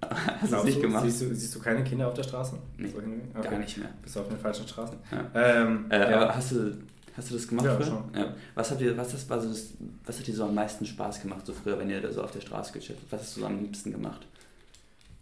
[0.02, 1.04] Hast du es Glaubst nicht gemacht?
[1.04, 2.56] Siehst du, siehst du keine Kinder auf der Straße?
[2.78, 3.90] Nee, So hin- Gar nicht mehr.
[4.02, 4.96] Bist du auf den falschen Straßen?
[5.12, 5.30] Ja.
[5.62, 6.20] Ähm, Äh, ja.
[6.22, 6.76] Aber hast du,
[7.16, 7.86] hast du das gemacht Ja, früher?
[7.86, 8.04] schon.
[8.16, 8.34] Ja.
[8.54, 9.74] Was, habt ihr, was, das, war so das,
[10.06, 12.30] was hat dir so am meisten Spaß gemacht, so früher, wenn ihr da so auf
[12.32, 13.12] der Straße gechillt habt?
[13.12, 14.26] Was hast du so am liebsten gemacht?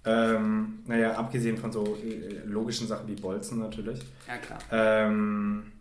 [0.08, 4.00] Ähm, naja, abgesehen von so äh, logischen Sachen wie Bolzen natürlich.
[4.26, 4.58] Ja, klar.
[4.72, 5.72] Ähm,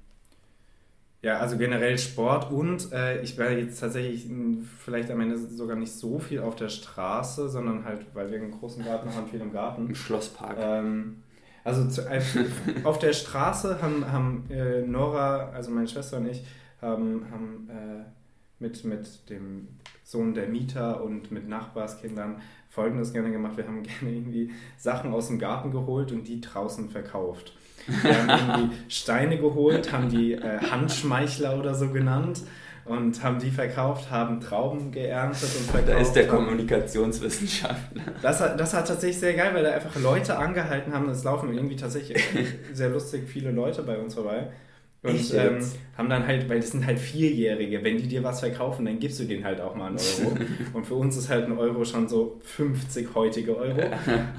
[1.22, 4.28] ja, also generell Sport und äh, ich war jetzt tatsächlich
[4.84, 8.52] vielleicht am Ende sogar nicht so viel auf der Straße, sondern halt, weil wir einen
[8.52, 9.88] großen Garten haben, viel im Garten.
[9.88, 10.58] Im Schlosspark.
[10.60, 11.24] Ähm,
[11.64, 12.22] also zu, äh,
[12.84, 16.44] auf der Straße haben, haben äh, Nora, also meine Schwester und ich,
[16.82, 18.17] haben, haben äh,
[18.60, 19.68] mit, mit dem
[20.04, 23.58] Sohn der Mieter und mit Nachbarskindern Folgendes gerne gemacht.
[23.58, 27.54] Wir haben gerne irgendwie Sachen aus dem Garten geholt und die draußen verkauft.
[27.88, 32.42] Wir haben irgendwie Steine geholt, haben die äh, Handschmeichler oder so genannt
[32.88, 35.90] und haben die verkauft, haben Trauben geerntet und verkauft.
[35.90, 38.04] da ist der Kommunikationswissenschaftler.
[38.22, 41.10] das, das war tatsächlich sehr geil, weil da einfach Leute angehalten haben.
[41.10, 42.24] Es laufen irgendwie tatsächlich
[42.74, 44.50] sehr lustig viele Leute bei uns vorbei.
[45.04, 45.60] Und ähm,
[45.96, 49.20] haben dann halt, weil das sind halt Vierjährige, wenn die dir was verkaufen, dann gibst
[49.20, 50.36] du denen halt auch mal einen Euro.
[50.74, 53.80] Und für uns ist halt ein Euro schon so 50 heutige Euro.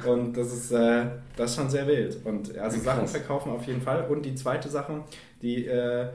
[0.05, 1.07] Und das ist, äh,
[1.37, 2.19] das ist schon sehr wild.
[2.25, 2.85] Und also Krass.
[2.85, 4.07] Sachen verkaufen auf jeden Fall.
[4.09, 5.05] Und die zweite Sache,
[5.41, 6.09] die äh,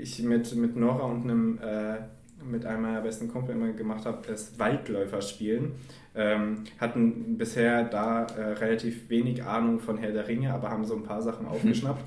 [0.00, 1.98] ich mit, mit Nora und einem, äh,
[2.44, 5.72] mit einem meiner besten Kumpel immer gemacht habe, ist Waldläufer spielen.
[6.14, 10.96] Ähm, hatten bisher da äh, relativ wenig Ahnung von Herr der Ringe, aber haben so
[10.96, 12.04] ein paar Sachen aufgeschnappt.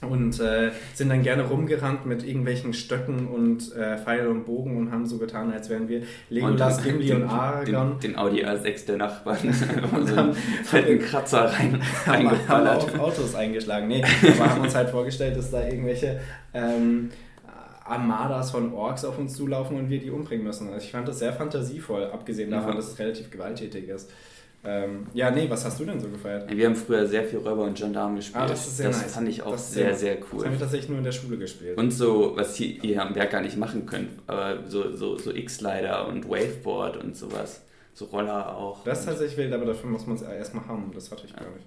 [0.00, 4.92] Und äh, sind dann gerne rumgerannt mit irgendwelchen Stöcken und äh, Pfeil und Bogen und
[4.92, 7.98] haben so getan, als wären wir Legolas, Gimli und Aragorn.
[7.98, 9.38] Den, den Audi A6 der Nachbarn.
[9.92, 13.88] und so einen fetten Kratzer rein, haben, haben auf Autos eingeschlagen.
[13.88, 16.20] Nee, aber haben uns halt vorgestellt, dass da irgendwelche
[16.54, 17.10] ähm,
[17.84, 20.68] Armadas von Orks auf uns zulaufen und wir die umbringen müssen.
[20.68, 22.76] Also ich fand das sehr fantasievoll, abgesehen davon, Ja.
[22.76, 24.10] dass es relativ gewalttätig ist.
[24.64, 26.50] Ähm, ja, nee, was hast du denn so gefeiert?
[26.54, 28.42] Wir haben früher sehr viel Räuber und Gendarmen gespielt.
[28.42, 29.14] Ah, das ist sehr nice.
[29.14, 30.44] fand ich auch Das sehr, sehr- sehr Das cool.
[30.44, 31.78] haben wir tatsächlich nur in der Schule gespielt.
[31.78, 35.32] Und so, was ihr hier am Berg gar nicht machen könnt, aber so, so, so
[35.32, 37.62] X-Slider und Waveboard und sowas.
[37.94, 38.84] So Roller auch.
[38.84, 40.90] das tatsächlich wild, aber dafür muss man es erstmal haben.
[40.94, 41.64] Das hatte ich, glaube ich.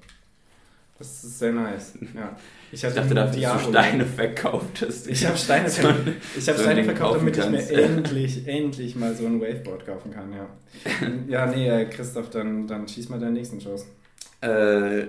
[1.01, 1.93] Das ist sehr nice.
[2.13, 2.37] Ja.
[2.71, 3.69] ich dachte, da hast du.
[3.71, 4.81] Steine verkauft.
[4.83, 8.47] du- Ich habe Steine, so ein- ich hab so Steine verkauft, damit ich mir endlich,
[8.47, 10.47] endlich mal so ein Waveboard kaufen kann, ja.
[11.27, 13.87] Ja, nee, äh, Christoph, dann, dann schieß mal deinen nächsten Schuss.
[14.41, 15.07] Äh,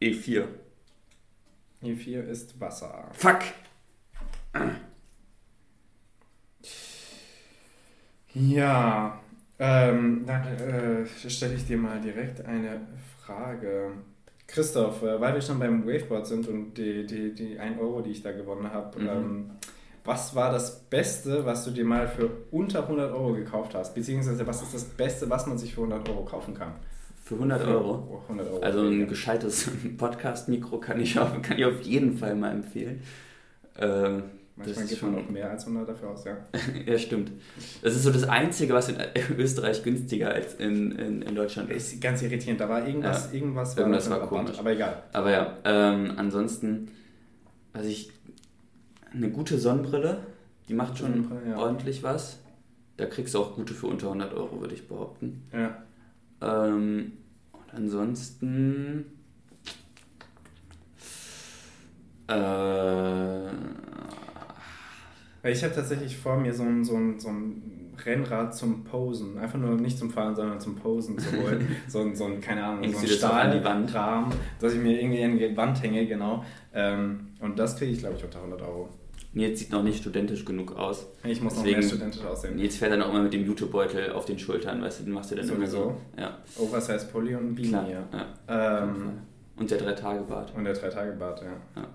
[0.00, 0.44] E4.
[1.82, 3.10] E4 ist Wasser.
[3.12, 3.40] Fuck!
[8.32, 9.20] Ja,
[9.58, 12.80] ähm, dann äh, stelle ich dir mal direkt eine
[13.20, 13.92] Frage.
[14.54, 18.10] Christoph, äh, weil wir schon beim Waveboard sind und die, die, die 1 Euro, die
[18.12, 19.08] ich da gewonnen habe, Mhm.
[19.08, 19.50] ähm,
[20.04, 23.94] was war das Beste, was du dir mal für unter 100 Euro gekauft hast?
[23.94, 26.72] Beziehungsweise was ist das Beste, was man sich für 100 Euro kaufen kann?
[27.24, 28.20] Für 100 Euro.
[28.28, 28.60] 100 Euro.
[28.62, 33.00] Also ein gescheites Podcast-Mikro kann ich, auf, kann ich auf jeden Fall mal empfehlen.
[33.78, 34.24] Ähm,
[34.56, 36.36] Manchmal gibt man auch mehr als 100 dafür aus, ja.
[36.86, 37.32] ja, stimmt.
[37.82, 38.96] Das ist so das Einzige, was in
[39.36, 41.94] Österreich günstiger als in, in, in Deutschland ist.
[41.94, 44.58] Ist ganz irritierend, da war irgendwas, irgendwas, Irgendwas da war Rabatt, komisch.
[44.58, 45.02] Aber egal.
[45.12, 46.88] Aber ja, ähm, ansonsten,
[47.72, 48.12] also ich,
[49.12, 50.18] eine gute Sonnenbrille,
[50.68, 51.58] die macht schon ja.
[51.58, 52.38] ordentlich was.
[52.96, 55.42] Da kriegst du auch gute für unter 100 Euro, würde ich behaupten.
[55.52, 55.82] Ja.
[56.40, 57.12] Ähm,
[57.52, 59.06] und ansonsten,
[62.28, 62.34] äh,
[65.44, 69.38] Ich habe tatsächlich vor mir so ein, so, ein, so ein Rennrad zum Posen.
[69.38, 71.76] Einfach nur nicht zum Fahren, sondern zum Posen zu holen.
[71.88, 73.06] so ein, so ein keine Ahnung, so ein?
[73.06, 76.44] Stahlrahmen, dass ich mir irgendwie an die Wand hänge, genau.
[76.72, 78.88] Ähm, und das kriege ich, glaube ich, unter 100 Euro.
[79.34, 81.06] Nils sieht noch nicht studentisch genug aus.
[81.24, 82.54] Ich muss noch Deswegen- mehr studentisch aussehen.
[82.56, 85.30] Nils fährt dann auch immer mit dem Jutebeutel auf den Schultern, weißt du, den machst
[85.32, 85.96] du dann immer Sowieso.
[86.16, 86.20] so.
[86.20, 87.88] Ja, Oversize Pulli und ein Beanie, klar.
[87.90, 88.04] ja.
[88.48, 88.84] Ja.
[88.84, 89.12] Ähm,
[89.56, 90.54] Und der Drei-Tage-Bart.
[90.56, 91.82] und der Drei-Tage-Bart, ja.
[91.82, 91.86] Äh,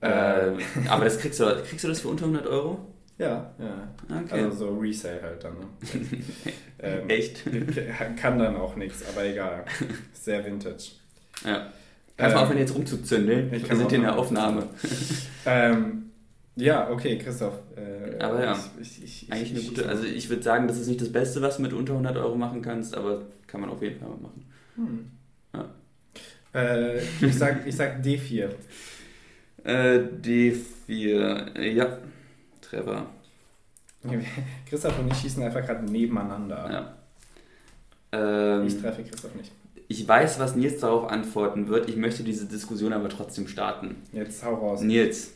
[0.00, 0.52] Äh,
[0.88, 2.78] aber das kriegst du, kriegst du das für unter 100 Euro?
[3.18, 3.88] ja, ja.
[4.24, 4.44] Okay.
[4.44, 5.66] Also so Resale halt dann, ne?
[6.78, 7.42] ähm, Echt?
[8.20, 9.64] Kann dann auch nichts, aber egal.
[10.12, 10.92] Sehr vintage.
[11.44, 11.66] Ja.
[12.16, 13.46] Kannst du Ähm, aufhören, jetzt rumzuzündeln?
[13.52, 14.16] ich Wir kann sind in der.
[14.18, 14.68] Aufnahme.
[15.46, 16.10] Ähm,
[16.56, 17.54] Ja, okay, Christoph.
[17.76, 19.88] Äh, aber ja, ich, ich, eigentlich eine gute.
[19.88, 22.34] Also ich würde sagen, das ist nicht das Beste, was du mit unter 100 Euro
[22.36, 24.44] machen kannst, aber kann man auf jeden Fall mal machen.
[24.76, 25.10] Hm.
[25.54, 26.60] Ja.
[26.60, 28.48] Äh, ich, sag, ich sag D4.
[29.64, 31.98] Äh, D4, ja.
[32.60, 33.06] Trevor.
[34.68, 36.96] Christoph und ich schießen einfach gerade nebeneinander.
[38.12, 38.58] Ja.
[38.58, 39.52] Ähm, ich treffe Christoph nicht.
[39.88, 41.88] Ich weiß, was Nils darauf antworten wird.
[41.88, 43.96] Ich möchte diese Diskussion aber trotzdem starten.
[44.12, 44.82] Jetzt hau raus.
[44.82, 45.32] Nils,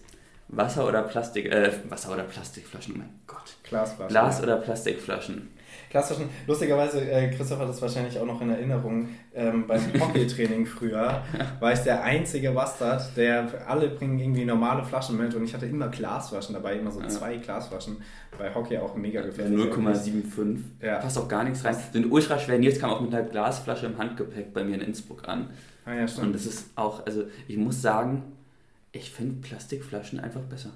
[0.48, 3.56] Wasser oder Plastik, äh, Wasser oder Plastikflaschen, oh mein Gott.
[3.64, 4.08] Glasflaschen.
[4.08, 5.48] Glas oder Plastikflaschen?
[5.92, 6.30] Glasflaschen.
[6.46, 11.22] Lustigerweise, äh, Christoph hat das wahrscheinlich auch noch in Erinnerung, ähm, beim Hockeytraining früher
[11.60, 15.66] war ich der einzige Bastard, der, alle bringen irgendwie normale Flaschen mit und ich hatte
[15.66, 17.08] immer Glasflaschen dabei, immer so ja.
[17.08, 17.98] zwei Glasflaschen.
[18.38, 19.58] Bei Hockey auch mega gefährlich.
[19.58, 20.58] 0,75.
[20.80, 20.98] Ja.
[20.98, 21.76] Passt auch gar nichts rein.
[21.92, 22.58] Sind ultra schwer.
[22.58, 25.50] Nils kam auch mit einer Glasflasche im Handgepäck bei mir in Innsbruck an.
[25.84, 26.28] Ah, ja, stimmt.
[26.28, 28.22] Und das ist auch, also ich muss sagen,
[28.92, 30.70] ich finde Plastikflaschen einfach besser.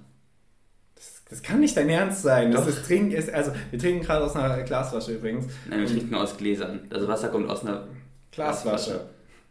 [1.29, 2.53] Das, kann nicht dein Ernst sein.
[2.53, 5.47] Das ist Trinken ist, also wir trinken gerade aus einer Glasflasche übrigens.
[5.69, 6.81] Nein, wir trinken aus Gläsern.
[6.91, 7.89] Also Wasser kommt aus einer
[8.31, 9.09] Glasflasche.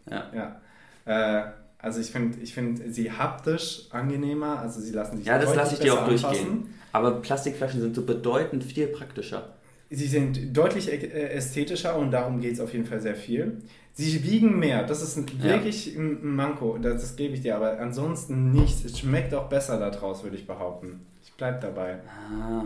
[0.08, 0.30] Glasflasche.
[0.34, 0.60] Ja.
[1.06, 1.42] ja.
[1.42, 5.54] Äh, also ich finde ich find sie haptisch angenehmer, also sie lassen sich Ja, das
[5.54, 6.74] lasse ich dir auch durchgehen.
[6.92, 9.54] Aber Plastikflaschen sind so bedeutend viel praktischer.
[9.90, 13.62] Sie sind deutlich äh, ästhetischer und darum geht es auf jeden Fall sehr viel.
[13.94, 16.00] Sie wiegen mehr, das ist wirklich ja.
[16.00, 18.84] ein Manko, das, das, gebe ich dir, aber ansonsten nichts.
[18.84, 21.06] Es schmeckt auch besser da draus, würde ich behaupten.
[21.36, 22.00] Ich bleibe dabei.
[22.08, 22.64] Ah.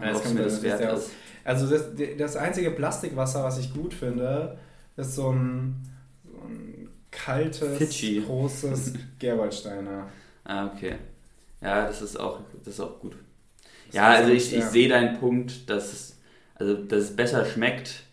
[0.00, 1.10] Ja, das mir das wert ist.
[1.44, 4.58] Also das, das einzige Plastikwasser, was ich gut finde,
[4.96, 5.76] ist so ein,
[6.24, 8.22] so ein kaltes, Fidschi.
[8.24, 10.08] großes Gerwaldsteiner.
[10.44, 10.96] ah, okay.
[11.60, 13.16] Ja, das ist auch, das ist auch gut.
[13.86, 16.18] Das ja, also ich, ich sehe deinen Punkt, dass es,
[16.54, 18.06] also, dass es besser schmeckt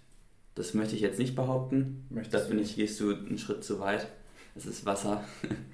[0.56, 2.06] das möchte ich jetzt nicht behaupten.
[2.10, 4.08] Möchtest da finde ich, gehst du einen Schritt zu weit.
[4.56, 5.24] Es ist Wasser.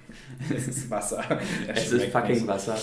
[0.54, 1.22] es ist Wasser.
[1.68, 2.46] es ist fucking nicht.
[2.46, 2.78] Wasser.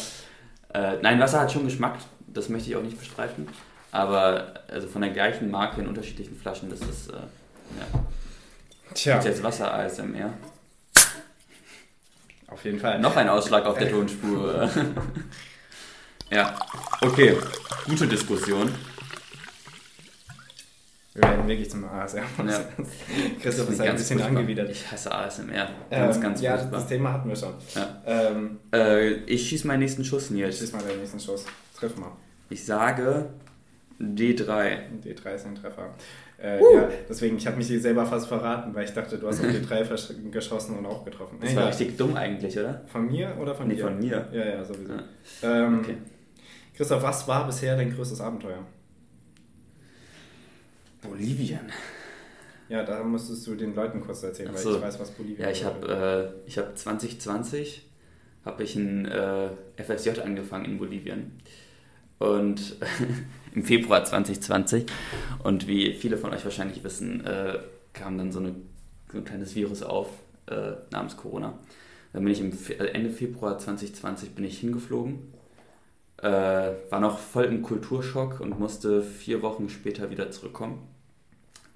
[0.74, 1.98] Äh, nein, Wasser hat schon Geschmack,
[2.28, 3.48] das möchte ich auch nicht bestreiten.
[3.92, 8.04] Aber also von der gleichen Marke in unterschiedlichen Flaschen, das ist äh, ja.
[8.94, 9.14] Tja.
[9.16, 10.34] Gibt jetzt Wasser ASMR.
[12.48, 13.00] Auf jeden Fall.
[13.00, 14.70] Noch ein Ausschlag auf der Tonspur.
[16.32, 16.56] ja,
[17.02, 17.38] okay.
[17.86, 18.74] Gute Diskussion.
[21.18, 22.22] Wir werden wirklich zum ASMR.
[22.46, 22.60] Ja.
[23.42, 24.38] Christoph ist halt ein bisschen furchtbar.
[24.38, 24.70] angewidert.
[24.70, 25.68] Ich hasse ASMR.
[25.90, 26.80] Ganz, ähm, ganz Ja, furchtbar.
[26.80, 27.54] das Thema hatten wir schon.
[27.74, 28.04] Ja.
[28.06, 30.60] Ähm, äh, ich schieße meinen nächsten Schuss, Nils.
[30.60, 31.46] Schieß mal deinen nächsten Schuss.
[31.76, 32.12] Triff mal.
[32.52, 33.30] Ich sage
[34.00, 34.78] D3.
[35.04, 35.90] D3 ist ein Treffer.
[36.38, 36.76] Äh, uh.
[36.76, 39.48] Ja, deswegen, ich habe mich hier selber fast verraten, weil ich dachte, du hast auf
[39.48, 41.40] D3 geschossen und auch getroffen.
[41.42, 41.70] Das war ja.
[41.70, 42.84] richtig dumm eigentlich, oder?
[42.86, 43.84] Von mir oder von nee, dir?
[43.86, 44.28] von mir.
[44.32, 44.94] Ja, ja, sowieso.
[44.94, 45.66] Ja.
[45.66, 45.98] Ähm, okay.
[46.76, 48.60] Christoph, was war bisher dein größtes Abenteuer?
[51.02, 51.72] Bolivien.
[52.70, 54.70] Ja, da musstest du den Leuten kurz erzählen, so.
[54.70, 55.46] weil ich weiß, was Bolivien ist.
[55.46, 57.88] Ja, ich habe äh, hab 2020
[58.48, 61.34] habe ich ein äh, FSJ angefangen in Bolivien.
[62.18, 62.78] Und
[63.54, 64.86] im Februar 2020.
[65.44, 67.60] Und wie viele von euch wahrscheinlich wissen, äh,
[67.94, 68.56] kam dann so, eine,
[69.12, 70.10] so ein kleines Virus auf
[70.48, 71.60] äh, namens Corona.
[72.14, 75.34] Dann bin ich im Fe äh, Ende Februar 2020 bin ich hingeflogen.
[76.22, 80.88] Äh, war noch voll im Kulturschock und musste vier Wochen später wieder zurückkommen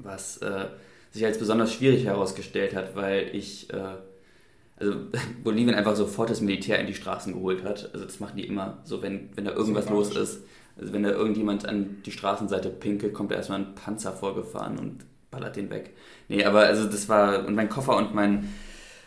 [0.03, 0.65] was äh,
[1.11, 3.95] sich als besonders schwierig herausgestellt hat, weil ich, äh,
[4.77, 4.95] also
[5.43, 7.89] Bolivien einfach sofort das Militär in die Straßen geholt hat.
[7.93, 10.43] Also das machen die immer so, wenn, wenn da irgendwas los ist.
[10.79, 15.05] Also wenn da irgendjemand an die Straßenseite pinkelt, kommt da erstmal ein Panzer vorgefahren und
[15.29, 15.91] ballert den weg.
[16.29, 18.49] Nee, aber also das war, und mein Koffer und mein,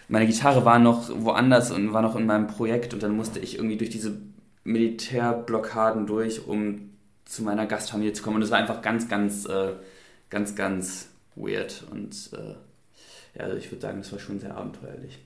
[0.09, 3.57] meine Gitarre waren noch woanders und war noch in meinem Projekt und dann musste ich
[3.57, 4.19] irgendwie durch diese
[4.65, 6.91] Militärblockaden durch, um
[7.25, 8.37] zu meiner Gastfamilie zu kommen.
[8.37, 9.75] Und es war einfach ganz, ganz äh,
[10.35, 11.85] ganz, ganz weird.
[11.91, 12.55] Und äh,
[13.39, 15.19] ja, also ich würde sagen, das war schon sehr abenteuerlich.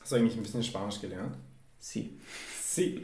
[0.00, 1.36] Hast du eigentlich ein bisschen Spanisch gelernt?
[1.78, 2.18] Sie.
[2.60, 3.02] Sie.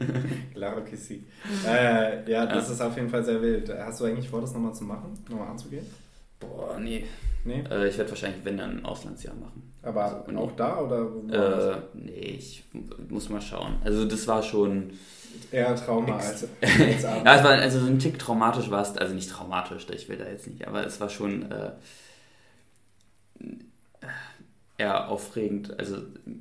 [0.53, 1.25] Claro que sí.
[1.65, 2.73] Äh, ja, das ja.
[2.73, 3.69] ist auf jeden Fall sehr wild.
[3.69, 5.13] Hast du eigentlich vor, das nochmal zu machen?
[5.29, 5.85] Nochmal anzugehen?
[6.39, 7.05] Boah, nee.
[7.45, 7.63] Nee?
[7.69, 9.71] Äh, ich werde wahrscheinlich, wenn dann, ein Auslandsjahr machen.
[9.81, 11.73] Aber also, auch da oder?
[11.73, 12.63] Äh, nee, ich
[13.09, 13.77] muss mal schauen.
[13.83, 14.91] Also das war schon...
[15.51, 19.13] Eher Trauma als, als Ja, es war also so ein Tick traumatisch war es, also
[19.13, 21.71] nicht traumatisch, ich will da jetzt nicht, aber es war schon äh,
[24.79, 25.97] eher aufregend, also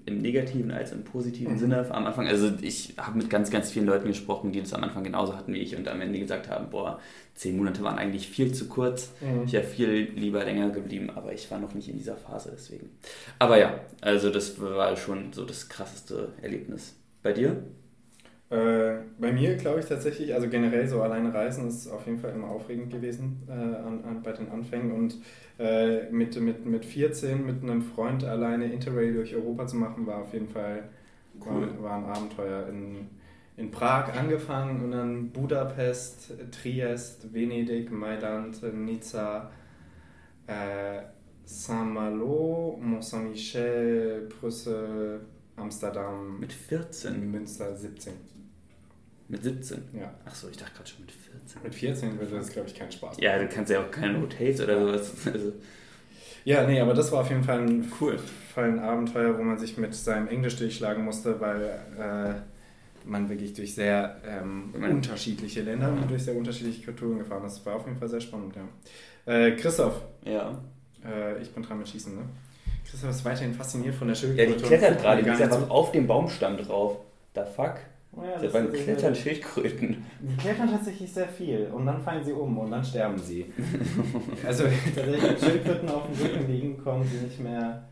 [0.06, 1.58] im negativen als im positiven mhm.
[1.58, 2.28] Sinne am Anfang.
[2.28, 5.52] Also ich habe mit ganz, ganz vielen Leuten gesprochen, die das am Anfang genauso hatten
[5.52, 7.00] wie ich und am Ende gesagt haben, boah,
[7.34, 9.10] zehn Monate waren eigentlich viel zu kurz.
[9.20, 9.44] Mhm.
[9.44, 12.90] Ich wäre viel lieber länger geblieben, aber ich war noch nicht in dieser Phase deswegen.
[13.40, 16.94] Aber ja, also das war schon so das krasseste Erlebnis.
[17.24, 17.64] Bei dir?
[18.50, 22.32] Äh, bei mir glaube ich tatsächlich, also generell so alleine reisen ist auf jeden Fall
[22.32, 25.18] immer aufregend gewesen äh, an, an, bei den Anfängen und
[25.58, 30.22] äh, mit, mit, mit 14 mit einem Freund alleine Interrail durch Europa zu machen, war
[30.22, 30.84] auf jeden Fall
[31.44, 31.68] cool.
[31.78, 33.08] war, war ein Abenteuer in,
[33.58, 39.50] in Prag angefangen und dann Budapest, Triest, Venedig, Mailand, Nizza,
[40.46, 41.02] äh,
[41.44, 45.20] Saint-Malo, Mont-Saint-Michel, Brüssel,
[45.58, 46.38] Amsterdam.
[46.40, 47.30] Mit 14?
[47.30, 48.12] Münster 17.
[49.28, 49.82] Mit 17?
[49.92, 50.14] Ja.
[50.24, 51.62] Achso, ich dachte gerade schon mit 14.
[51.62, 53.22] Mit 14 würde das, glaube ich, keinen Spaß machen.
[53.22, 55.12] Ja, du kannst ja auch keine Hotels oder sowas.
[55.26, 55.52] Also,
[56.44, 58.18] Ja, nee, aber das war auf jeden Fall ein, Cool.
[58.54, 61.62] Fall ein Abenteuer, wo man sich mit seinem Englisch durchschlagen musste, weil
[61.98, 62.34] äh,
[63.04, 67.58] man wirklich durch sehr ähm, unterschiedliche Länder und durch sehr unterschiedliche Kulturen gefahren ist.
[67.58, 68.66] Das war auf jeden Fall sehr spannend, ja.
[69.32, 70.58] Äh, Christoph, ja.
[71.04, 72.22] äh, ich bin dran mit Schießen, ne?
[72.90, 74.46] Christoph ist weiterhin fasziniert von der Ja, Schildkröte.
[74.48, 76.96] die und klettert gerade, die ist einfach auf dem Baumstamm drauf.
[77.34, 77.74] Da fuck.
[78.12, 80.04] Oh ja, Ja, das beim Klettern Schildkröten.
[80.20, 83.52] Die klettern tatsächlich sehr viel und dann fallen sie um und dann sterben sie.
[84.46, 84.64] also
[84.94, 87.84] tatsächlich, wenn Schildkröten auf dem Rücken liegen, kommen sie nicht mehr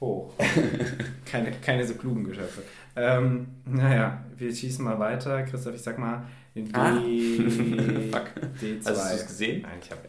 [0.00, 0.32] hoch.
[1.24, 2.62] keine, keine so klugen Geschöpfe.
[2.96, 5.42] Ähm, naja, wir schießen mal weiter.
[5.44, 6.24] Christoph, ich sag mal
[6.54, 6.96] D, Ah.
[6.98, 8.10] D2.
[8.12, 8.30] Fuck.
[8.84, 9.62] Hast du es gesehen?
[9.62, 10.00] Nein, ich habe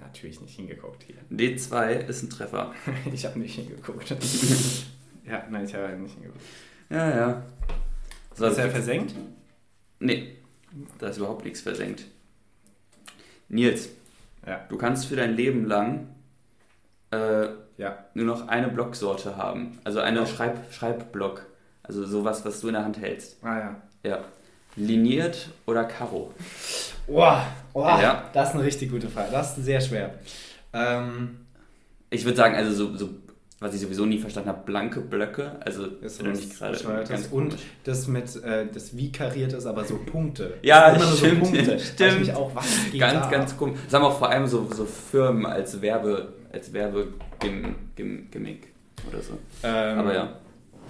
[0.00, 1.16] natürlich nicht hingeguckt hier.
[1.30, 2.72] D2 ist ein Treffer.
[3.12, 4.08] Ich habe nicht hingeguckt.
[5.26, 6.40] ja, nein, ich habe nicht hingeguckt.
[6.88, 7.42] Ja, ja.
[8.34, 9.14] So, Ist er versenkt?
[9.98, 10.36] nee,
[10.98, 12.04] da ist überhaupt nichts versenkt.
[13.48, 13.90] Nils,
[14.46, 14.64] Ja.
[14.68, 16.08] du kannst für dein Leben lang
[17.12, 18.06] äh, Ja.
[18.14, 19.78] nur noch eine Blocksorte haben.
[19.84, 20.26] Also eine.
[20.26, 21.46] Schreib Schreibblock.
[21.82, 23.36] Also sowas, was du in der Hand hältst.
[23.44, 23.82] Ah ja.
[24.04, 24.24] Ja.
[24.76, 26.32] Liniert oder Karo?
[27.06, 28.30] Boah, boah, Ja.
[28.32, 29.28] das ist eine richtig gute Frage.
[29.32, 30.14] Das ist sehr schwer.
[30.72, 31.36] Ähm,
[32.10, 33.08] Ich würde sagen, also so, so,
[33.60, 35.56] was ich sowieso nie verstanden habe, blanke Blöcke.
[35.64, 36.76] Also ist was nicht gerade
[37.08, 37.60] ganz Und komisch.
[37.84, 40.54] das mit, äh, das wie kariert ist, aber so Punkte.
[40.62, 41.78] Ja, Immer nur stimmt, So Punkte.
[41.78, 42.12] Stimmt.
[42.14, 43.78] Ich mich auch, was geht Ganz, da ganz komisch.
[43.84, 48.68] Das haben auch vor allem so, so Firmen als Werbe, als Werbegimmick
[49.08, 49.38] oder so.
[49.62, 50.32] Ähm, Aber ja.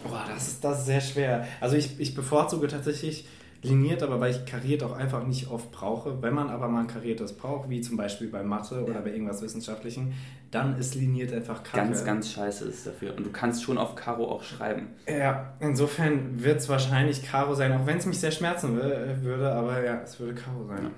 [0.04, 1.46] Boah, das ist, das ist sehr schwer.
[1.60, 3.26] Also ich, ich bevorzuge tatsächlich
[3.62, 6.22] liniert, aber weil ich kariert auch einfach nicht oft brauche.
[6.22, 9.42] Wenn man aber mal ein kariertes braucht, wie zum Beispiel bei Mathe oder bei irgendwas
[9.42, 10.12] Wissenschaftlichem,
[10.50, 11.76] dann ist liniert einfach kacke.
[11.84, 13.14] Ganz, ganz scheiße ist dafür.
[13.16, 14.88] Und du kannst schon auf Karo auch schreiben.
[15.08, 19.52] Ja, insofern wird es wahrscheinlich Karo sein, auch wenn es mich sehr schmerzen wür- würde,
[19.52, 20.90] aber ja, es würde Karo sein.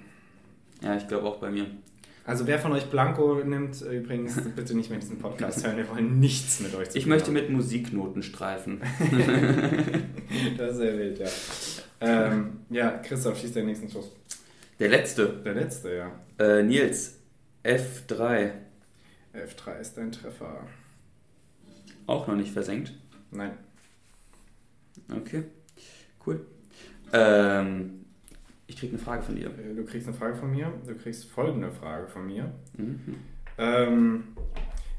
[0.83, 1.67] Ja, ich glaube auch bei mir.
[2.25, 6.21] Also wer von euch Blanco nimmt, übrigens bitte nicht mehr diesen Podcast hören, wir wollen
[6.21, 7.35] nichts mit euch zu Ich tun möchte haben.
[7.35, 8.81] mit Musiknoten streifen.
[10.57, 11.27] Das ist sehr wild, ja.
[12.03, 14.11] Ähm, ja, Christoph, schießt den nächsten Schuss.
[14.79, 15.29] Der letzte.
[15.45, 16.13] Der letzte, ja.
[16.39, 17.19] Äh, Nils.
[17.65, 18.51] F3.
[19.35, 20.67] F3 ist ein Treffer.
[22.07, 22.93] Auch noch nicht versenkt.
[23.31, 23.53] Nein.
[25.11, 25.45] Okay.
[26.27, 26.45] Cool.
[27.13, 28.05] Ähm,
[28.67, 29.47] ich krieg eine Frage von dir.
[29.47, 30.73] Äh, Du kriegst eine Frage von mir.
[30.87, 32.53] Du kriegst folgende Frage von mir.
[32.77, 33.17] Mhm.
[33.59, 34.25] Ähm,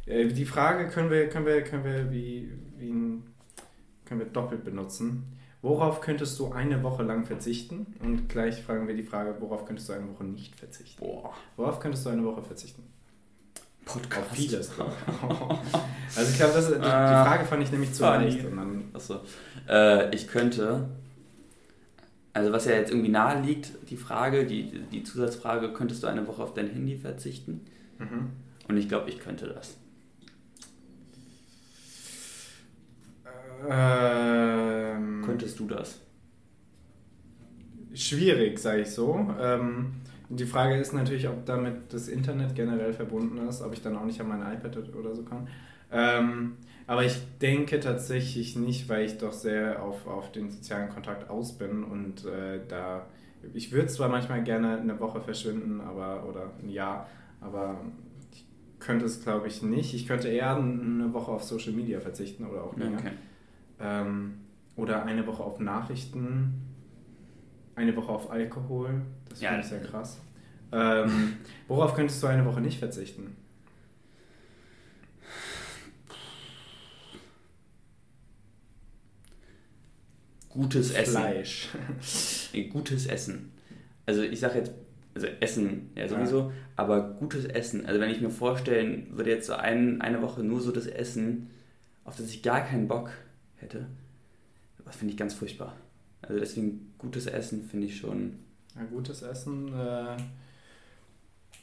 [0.06, 3.24] äh, die Frage können wir, können wir, können wir wie, wie ein,
[4.06, 5.24] können wir doppelt benutzen.
[5.64, 7.88] Worauf könntest du eine Woche lang verzichten?
[8.04, 11.04] Und gleich fragen wir die Frage, worauf könntest du eine Woche nicht verzichten?
[11.04, 11.34] Boah.
[11.58, 12.84] Worauf könntest du eine Woche verzichten?
[13.86, 14.30] Podcast.
[14.32, 14.72] Auf vieles.
[16.16, 17.26] also ich glaube, das- die, die Ah.
[17.26, 18.40] Frage fand ich nämlich zu leicht.
[18.94, 19.22] Achso.
[19.68, 20.90] Äh, ich könnte.
[22.34, 26.26] Also, was ja jetzt irgendwie nahe liegt, die Frage, die, die Zusatzfrage, könntest du eine
[26.28, 27.62] Woche auf dein Handy verzichten?
[28.00, 28.32] mhm.
[28.70, 29.78] Und ich glaube, ich könnte das.
[33.70, 36.00] Ähm, Könntest du das?
[37.94, 39.28] Schwierig, sage ich so.
[39.40, 39.94] Ähm,
[40.30, 44.06] die Frage ist natürlich, ob damit das Internet generell verbunden ist, ob ich dann auch
[44.06, 45.48] nicht an mein iPad oder so kann.
[45.92, 46.54] Ähm,
[46.88, 51.58] aber ich denke tatsächlich nicht, weil ich doch sehr auf, auf den sozialen Kontakt aus
[51.58, 53.06] bin und äh, da.
[53.54, 57.10] Ich würde zwar manchmal gerne eine Woche verschwinden, aber oder ein Jahr,
[57.42, 57.82] aber
[58.32, 58.46] ich
[58.80, 59.94] könnte es glaube ich nicht.
[59.94, 63.00] Ich könnte eher eine Woche auf Social Media verzichten oder auch länger.
[63.00, 63.12] Okay.
[63.84, 64.36] Ähm,
[64.76, 66.62] oder eine Woche auf Nachrichten,
[67.76, 69.02] eine Woche auf Alkohol.
[69.30, 70.20] Das Ja, finde ich sehr krass.
[70.72, 73.36] Ähm, worauf könntest du eine Woche nicht verzichten?
[80.50, 81.12] Gutes Essen.
[81.12, 81.70] Fleisch.
[82.54, 83.52] Äh, Gutes Essen.
[84.06, 84.72] Also, ich sage jetzt,
[85.16, 87.86] also Essen, ja sowieso, aber gutes Essen.
[87.86, 91.50] Also, wenn ich mir vorstellen würde, jetzt so ein, eine Woche nur so das Essen,
[92.04, 93.12] auf das ich gar keinen Bock
[93.64, 93.88] hätte,
[94.86, 95.76] das finde ich ganz furchtbar.
[96.22, 98.34] Also, deswegen gutes Essen finde ich schon.
[98.76, 99.68] Ja, gutes Essen.
[99.74, 100.18] Äh,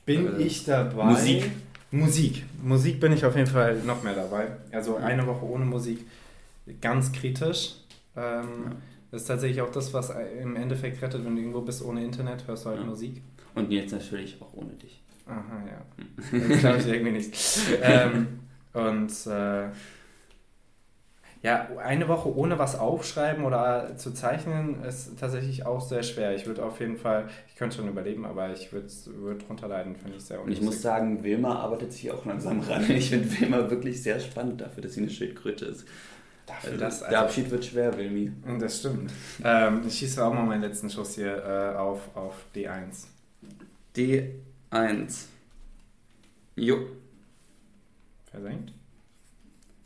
[0.05, 1.05] bin Äh, ich dabei?
[1.05, 1.51] Musik.
[1.93, 2.45] Musik.
[2.63, 4.49] Musik bin ich auf jeden Fall noch mehr dabei.
[4.73, 6.05] Also eine Woche ohne Musik,
[6.81, 7.75] ganz kritisch.
[8.17, 8.73] Ähm, Ja.
[9.13, 12.47] Das ist tatsächlich auch das, was im Endeffekt rettet, wenn du irgendwo bist ohne Internet,
[12.47, 12.87] hörst du halt Ja.
[12.87, 13.21] Musik.
[13.57, 15.03] Und jetzt natürlich auch ohne dich.
[15.27, 16.39] Aha, ja.
[16.49, 17.35] Das glaube ich irgendwie nicht.
[17.83, 18.39] ähm,
[18.73, 19.69] und äh,
[21.43, 26.35] Ja, eine Woche ohne was aufschreiben oder zu zeichnen ist tatsächlich auch sehr schwer.
[26.35, 29.97] Ich würde auf jeden Fall, ich könnte schon überleben, aber ich würde würd drunter leiden,
[29.97, 32.85] finde ich sehr Und ich muss sagen, Wilma arbeitet sich auch langsam ran.
[32.91, 35.87] Ich finde Wilma wirklich sehr spannend dafür, dass sie eine Schildkröte ist.
[36.45, 38.33] Dafür, also, das, also, der Abschied wird schwer, Wilmi.
[38.59, 39.11] Das stimmt.
[39.43, 43.07] ähm, ich schieße auch mal meinen letzten Schuss hier äh, auf, auf D1.
[43.97, 45.25] D1.
[46.57, 46.81] Jo.
[48.31, 48.73] Versenkt?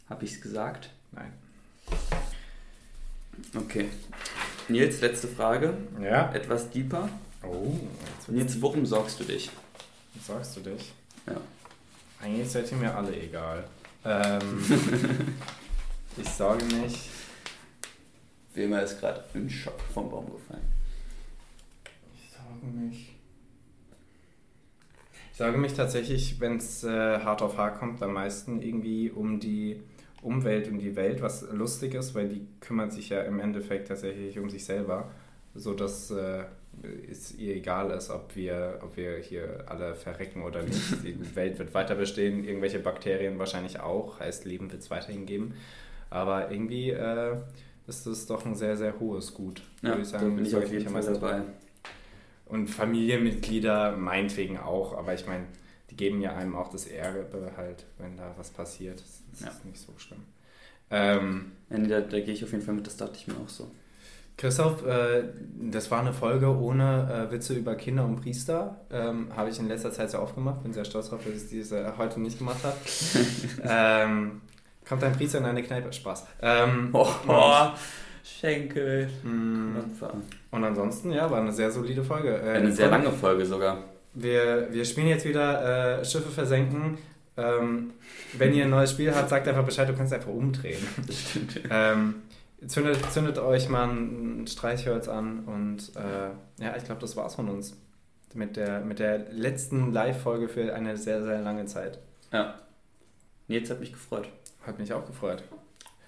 [0.09, 0.91] Habe ich es gesagt?
[1.13, 1.33] Nein.
[3.55, 3.89] Okay.
[4.69, 5.77] Nils, letzte Frage.
[6.01, 6.33] Ja.
[6.33, 7.09] Etwas deeper.
[7.43, 7.79] Oh.
[8.29, 9.51] Nils, worum sorgst du dich?
[10.23, 10.93] Sorgst du dich?
[11.27, 11.41] Ja.
[12.23, 13.65] Eigentlich seid ihr mir alle egal.
[14.05, 14.65] Ähm,
[16.17, 17.11] ich sorge mich.
[18.55, 20.63] Wilma ist gerade im Schock vom Baum gefallen.
[22.15, 23.15] Ich sorge mich.
[25.33, 29.41] Ich sorge mich tatsächlich, wenn es äh, hart auf hart kommt, am meisten irgendwie um
[29.41, 29.83] die
[30.25, 34.39] Umwelt und die Welt, was lustig ist, weil die kümmert sich ja im Endeffekt tatsächlich
[34.39, 35.11] um sich selber,
[35.55, 36.45] sodass äh,
[37.11, 40.81] es ihr egal ist, ob wir, ob wir hier alle verrecken oder nicht.
[41.05, 45.55] Die Welt wird weiter bestehen, irgendwelche Bakterien wahrscheinlich auch, heißt Leben wird es weiterhin geben.
[46.11, 47.37] Aber irgendwie äh,
[47.87, 49.63] ist das doch ein sehr, sehr hohes Gut.
[49.83, 51.43] Ja, würde ich sagen, bin ich auf jeden Fall dabei.
[52.47, 55.45] Und Familienmitglieder meinetwegen auch, aber ich meine,
[55.91, 59.01] die geben ja einem auch das Erbe halt, wenn da was passiert.
[59.01, 59.49] Das ja.
[59.49, 60.23] ist nicht so schlimm.
[60.91, 63.49] Ähm, ja, da, da gehe ich auf jeden Fall mit, das dachte ich mir auch
[63.49, 63.71] so.
[64.37, 65.25] Christoph, äh,
[65.71, 68.81] das war eine Folge ohne äh, Witze über Kinder und Priester.
[68.91, 70.63] Ähm, habe ich in letzter Zeit sehr aufgemacht.
[70.63, 72.77] Bin sehr stolz darauf, dass ich diese heute nicht gemacht habe.
[73.63, 74.41] ähm,
[74.87, 75.93] kommt ein Priester in eine Kneipe?
[75.93, 76.27] Spaß.
[76.43, 77.69] Ähm, oh, oh,
[78.25, 79.09] Schenkel.
[79.23, 79.77] Mm.
[80.51, 82.37] Und ansonsten, ja, war eine sehr solide Folge.
[82.37, 83.85] Äh, eine sehr lange Folge sogar.
[84.15, 86.99] Wir, wir spielen jetzt wieder äh, Schiffe versenken.
[87.37, 87.93] Ähm,
[88.39, 90.79] wenn ihr ein neues Spiel habt, sagt einfach Bescheid, du kannst einfach umdrehen.
[91.71, 92.23] Ähm,
[92.67, 97.49] zündet, zündet euch mal ein Streichholz an und äh, ja, ich glaube, das war's von
[97.49, 97.77] uns.
[98.35, 102.01] Mit der, mit der letzten Live-Folge für eine sehr, sehr lange Zeit.
[102.33, 102.57] Ja.
[103.47, 104.29] Jetzt hat mich gefreut.
[104.67, 105.45] Hat mich auch gefreut.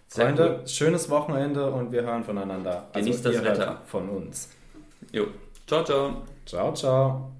[0.09, 0.69] Sehr Freunde, cool.
[0.69, 2.89] schönes Wochenende und wir hören voneinander.
[2.95, 3.83] Genießt also das Wetter.
[3.87, 4.51] Von uns.
[5.13, 5.27] Jo.
[5.67, 6.23] Ciao, ciao.
[6.45, 7.36] Ciao, ciao.